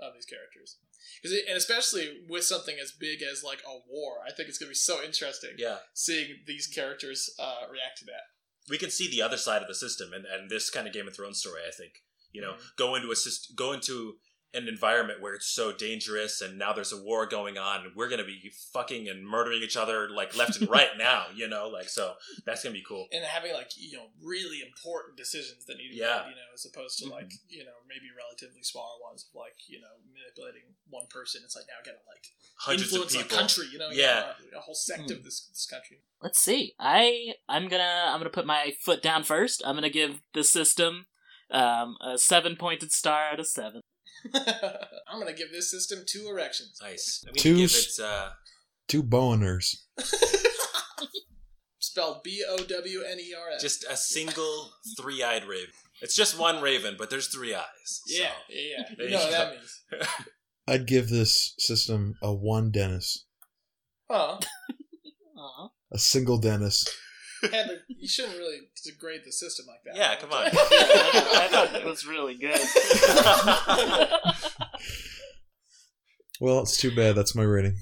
of 0.00 0.14
these 0.14 0.24
characters. 0.24 0.76
Because 1.22 1.36
and 1.46 1.56
especially 1.56 2.24
with 2.28 2.44
something 2.44 2.76
as 2.80 2.92
big 2.92 3.20
as 3.22 3.42
like 3.44 3.62
a 3.66 3.78
war, 3.88 4.18
I 4.26 4.32
think 4.32 4.48
it's 4.48 4.58
gonna 4.58 4.70
be 4.70 4.74
so 4.74 5.02
interesting 5.02 5.50
Yeah. 5.58 5.78
seeing 5.94 6.36
these 6.46 6.66
characters 6.66 7.30
uh, 7.38 7.66
react 7.70 7.98
to 7.98 8.04
that. 8.06 8.32
we 8.70 8.78
can 8.78 8.90
see 8.90 9.10
the 9.10 9.22
other 9.22 9.36
side 9.38 9.62
of 9.62 9.68
the 9.68 9.74
system 9.74 10.12
and, 10.12 10.24
and 10.26 10.50
this 10.50 10.68
kind 10.70 10.86
of 10.86 10.92
game 10.92 11.08
of 11.08 11.16
thrones 11.16 11.38
story 11.40 11.62
i 11.66 11.70
think 11.70 12.02
you 12.32 12.40
know 12.42 12.52
Mhm. 12.52 12.76
go 12.76 12.94
into 12.96 13.10
a 13.10 13.14
syst- 13.14 13.54
go 13.56 13.72
into 13.72 14.16
an 14.54 14.66
environment 14.66 15.20
where 15.20 15.34
it's 15.34 15.46
so 15.46 15.72
dangerous 15.72 16.40
and 16.40 16.58
now 16.58 16.72
there's 16.72 16.92
a 16.92 17.02
war 17.02 17.26
going 17.26 17.58
on 17.58 17.84
and 17.84 17.94
we're 17.94 18.08
gonna 18.08 18.24
be 18.24 18.50
fucking 18.72 19.06
and 19.08 19.26
murdering 19.26 19.62
each 19.62 19.76
other 19.76 20.08
like 20.08 20.34
left 20.36 20.58
and 20.60 20.70
right 20.70 20.90
now 20.98 21.24
you 21.34 21.46
know 21.46 21.68
like 21.68 21.88
so 21.88 22.14
that's 22.46 22.62
gonna 22.62 22.72
be 22.72 22.82
cool 22.88 23.06
And 23.12 23.22
having 23.24 23.52
like 23.52 23.70
you 23.76 23.96
know 23.98 24.06
really 24.24 24.60
important 24.66 25.18
decisions 25.18 25.66
that 25.66 25.76
need 25.76 25.88
to 25.88 25.94
be 25.94 26.00
Yeah. 26.00 26.22
made, 26.24 26.30
you 26.30 26.36
know, 26.36 26.48
as 26.54 26.64
opposed 26.64 26.98
to 27.00 27.08
like 27.10 27.30
you 27.48 27.62
know 27.64 27.76
maybe 27.86 28.06
relatively 28.16 28.62
smaller 28.62 28.96
ones 29.06 29.28
of 29.28 29.38
like 29.38 29.56
you 29.68 29.80
know 29.80 29.94
manipulating 30.12 30.74
one 30.88 31.06
person. 31.10 31.42
It's 31.44 31.54
like 31.54 31.66
now 31.68 31.84
gotta 31.84 31.98
like 32.08 32.24
hundreds 32.58 32.92
of 32.94 33.02
influence 33.02 33.14
a 33.14 33.18
people 33.18 33.36
country, 33.36 33.66
you 33.70 33.78
know, 33.78 33.90
Yeah. 33.90 34.32
a, 34.54 34.56
a 34.58 34.60
whole 34.60 34.74
sect 34.74 35.10
of 35.10 35.24
this 35.24 35.46
this 35.52 35.66
country. 35.66 35.98
Let's 36.22 36.40
see. 36.40 36.72
I 36.80 37.34
I'm 37.48 37.68
gonna 37.68 38.06
I'm 38.08 38.18
gonna 38.18 38.30
put 38.30 38.46
my 38.46 38.72
foot 38.82 39.02
down 39.02 39.24
first. 39.24 39.62
I'm 39.66 39.76
gonna 39.76 39.90
give 39.90 40.22
the 40.32 40.42
system 40.42 41.04
um, 41.50 41.96
a 42.00 42.18
seven 42.18 42.56
pointed 42.56 42.92
star 42.92 43.30
out 43.32 43.40
of 43.40 43.46
seven. 43.46 43.80
I'm 45.08 45.18
gonna 45.18 45.32
give 45.32 45.50
this 45.52 45.70
system 45.70 46.00
two 46.06 46.26
erections. 46.28 46.78
nice 46.82 47.24
i'm 47.28 47.34
Two 47.34 47.50
gonna 47.50 47.60
give 47.62 47.70
s- 47.70 47.98
it 47.98 48.04
uh 48.04 48.30
Two 48.88 49.02
boners. 49.02 49.76
Spelled 51.80 52.22
B 52.24 52.42
O 52.48 52.56
W 52.58 53.02
N 53.08 53.18
E 53.20 53.34
R 53.38 53.50
S. 53.54 53.62
just 53.62 53.84
a 53.84 53.96
single 53.96 54.70
three-eyed 54.98 55.44
raven 55.44 55.72
it's 56.00 56.14
just 56.16 56.38
one 56.38 56.60
raven 56.62 56.96
but 56.98 57.10
there's 57.10 57.28
three 57.28 57.54
eyes 57.54 57.66
so. 57.84 58.14
yeah, 58.22 58.30
yeah, 58.48 58.60
yeah. 58.78 58.84
There 58.96 59.06
You 59.06 59.12
know 59.12 59.18
what 59.18 59.30
go. 59.30 59.36
that 59.38 59.50
means. 59.52 59.82
I'd 60.68 60.86
give 60.86 61.08
this 61.08 61.54
system 61.58 62.14
a 62.22 62.32
one 62.34 62.70
Dennis. 62.70 63.24
Oh, 64.10 64.38
Aw. 65.38 65.68
A 65.92 65.98
single 65.98 66.38
Dennis. 66.38 66.86
Hadley, 67.42 67.76
you 67.88 68.08
shouldn't 68.08 68.36
really 68.36 68.58
degrade 68.84 69.22
the 69.24 69.32
system 69.32 69.66
like 69.68 69.82
that. 69.84 69.96
Yeah, 69.96 70.16
come 70.16 70.32
on. 70.32 70.46
I 70.52 71.48
thought 71.50 71.74
it 71.74 71.84
was 71.84 72.06
really 72.06 72.36
good. 72.36 72.60
Well, 76.40 76.60
it's 76.60 76.76
too 76.76 76.94
bad. 76.94 77.16
That's 77.16 77.34
my 77.34 77.42
rating. 77.42 77.78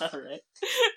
All 0.00 0.08
right. 0.12 0.40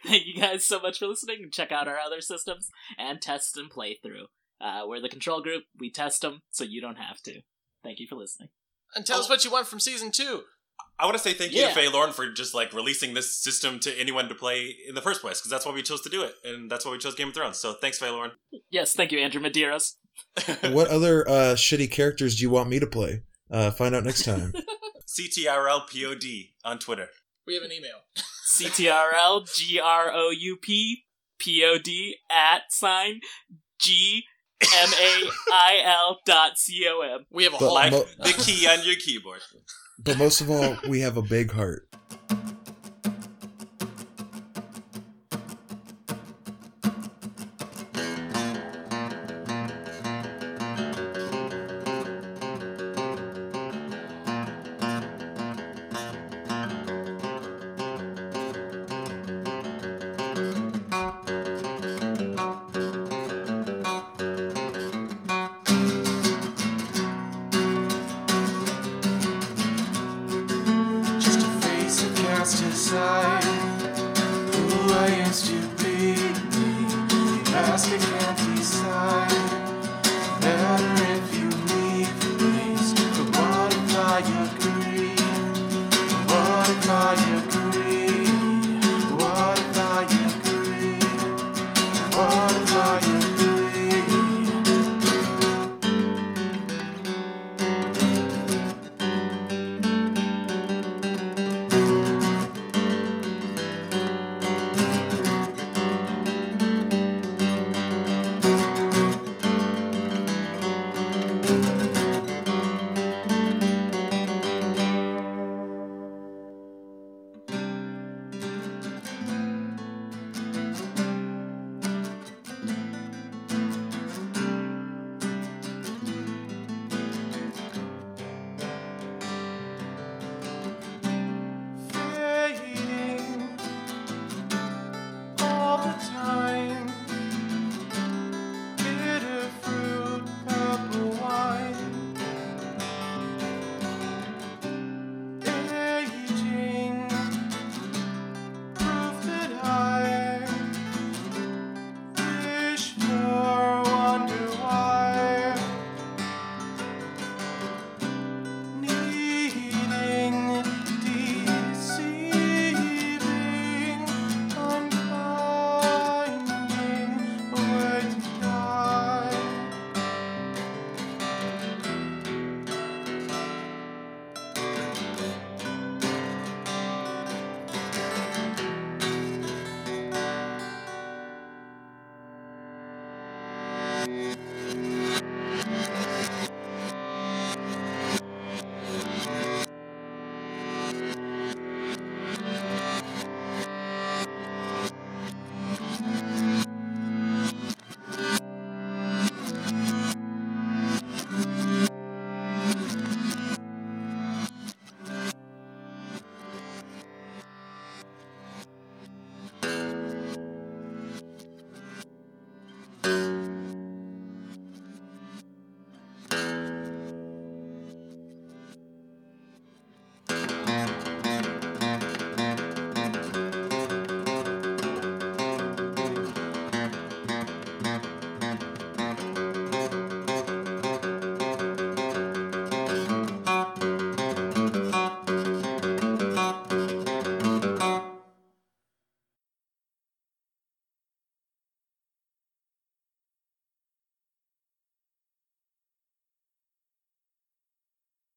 Thank 0.08 0.26
you 0.26 0.42
guys 0.42 0.66
so 0.66 0.80
much 0.80 1.00
for 1.00 1.08
listening. 1.08 1.50
Check 1.52 1.74
out 1.74 1.90
our 1.90 2.00
other 2.00 2.22
systems 2.22 2.70
and 2.98 3.22
test 3.22 3.58
and 3.58 3.70
play 3.70 4.00
through. 4.02 4.28
Uh, 4.62 4.84
we're 4.86 5.02
the 5.02 5.10
control 5.10 5.42
group. 5.42 5.64
We 5.78 5.92
test 5.92 6.22
them 6.22 6.40
so 6.50 6.64
you 6.64 6.80
don't 6.80 6.96
have 6.98 7.22
to. 7.24 7.42
Thank 7.84 8.00
you 8.00 8.08
for 8.08 8.16
listening. 8.16 8.48
and 8.96 9.06
tell 9.06 9.20
us 9.20 9.28
what 9.30 9.44
you 9.44 9.52
want 9.52 9.68
from 9.68 9.82
season 9.82 10.10
two. 10.12 10.44
I 11.02 11.06
want 11.06 11.18
to 11.18 11.24
say 11.24 11.34
thank 11.34 11.52
you 11.52 11.62
Yeah. 11.62 11.70
to 11.70 11.74
Faye 11.74 11.90
Lauren 11.90 12.14
for 12.14 12.30
just 12.32 12.54
like 12.54 12.74
releasing 12.74 13.14
this 13.16 13.36
system 13.36 13.80
to 13.80 14.00
anyone 14.00 14.30
to 14.30 14.36
play 14.36 14.76
in 14.88 14.94
the 14.94 15.02
first 15.02 15.22
place 15.22 15.40
because 15.40 15.50
that's 15.50 15.66
why 15.66 15.72
we 15.74 15.82
chose 15.82 16.02
to 16.02 16.10
do 16.10 16.22
it 16.22 16.36
and 16.46 16.70
that's 16.70 16.86
why 16.86 16.92
we 16.92 17.00
chose 17.00 17.16
Game 17.16 17.30
of 17.30 17.34
Thrones. 17.34 17.58
So 17.58 17.74
thanks, 17.74 17.98
Faye 17.98 18.10
Lauren. 18.12 18.32
Yes, 18.70 18.94
thank 18.94 19.12
you, 19.12 19.20
Andrew 19.20 19.42
Medeiros. 19.42 19.96
what 20.72 20.88
other 20.90 21.28
uh, 21.28 21.56
shitty 21.56 21.90
characters 21.90 22.36
do 22.36 22.44
you 22.44 22.50
want 22.52 22.70
me 22.70 22.80
to 22.80 22.86
play? 22.88 23.24
Uh, 23.50 23.72
find 23.72 23.96
out 23.96 24.04
next 24.06 24.24
time. 24.24 24.54
CTRLPOD 25.08 26.52
on 26.64 26.80
Twitter. 26.80 27.08
We 27.48 27.56
have 27.56 27.64
an 27.64 27.72
email. 27.72 27.98
CTRL 28.50 29.50
G 29.58 29.80
R 29.80 30.12
O 30.14 30.30
U 30.30 30.58
P 30.62 31.04
P 31.40 31.64
O 31.66 31.78
D 31.78 32.18
at 32.30 32.72
sign 32.72 33.20
G 33.80 34.24
M 34.62 34.90
A 34.94 35.30
I 35.52 35.82
L 35.84 36.20
dot 36.26 36.58
C 36.58 36.86
O 36.88 37.02
M. 37.02 37.26
We 37.32 37.44
have 37.46 37.54
a 37.54 37.58
whole. 37.58 37.74
Like 37.74 37.92
mo- 37.92 38.06
the 38.20 38.34
key 38.34 38.68
on 38.68 38.86
your 38.86 38.96
keyboard. 38.96 39.42
but 40.04 40.18
most 40.18 40.42
of 40.42 40.50
all, 40.50 40.76
we 40.88 41.00
have 41.02 41.18
a 41.18 41.22
big 41.22 41.52
heart. 41.52 41.88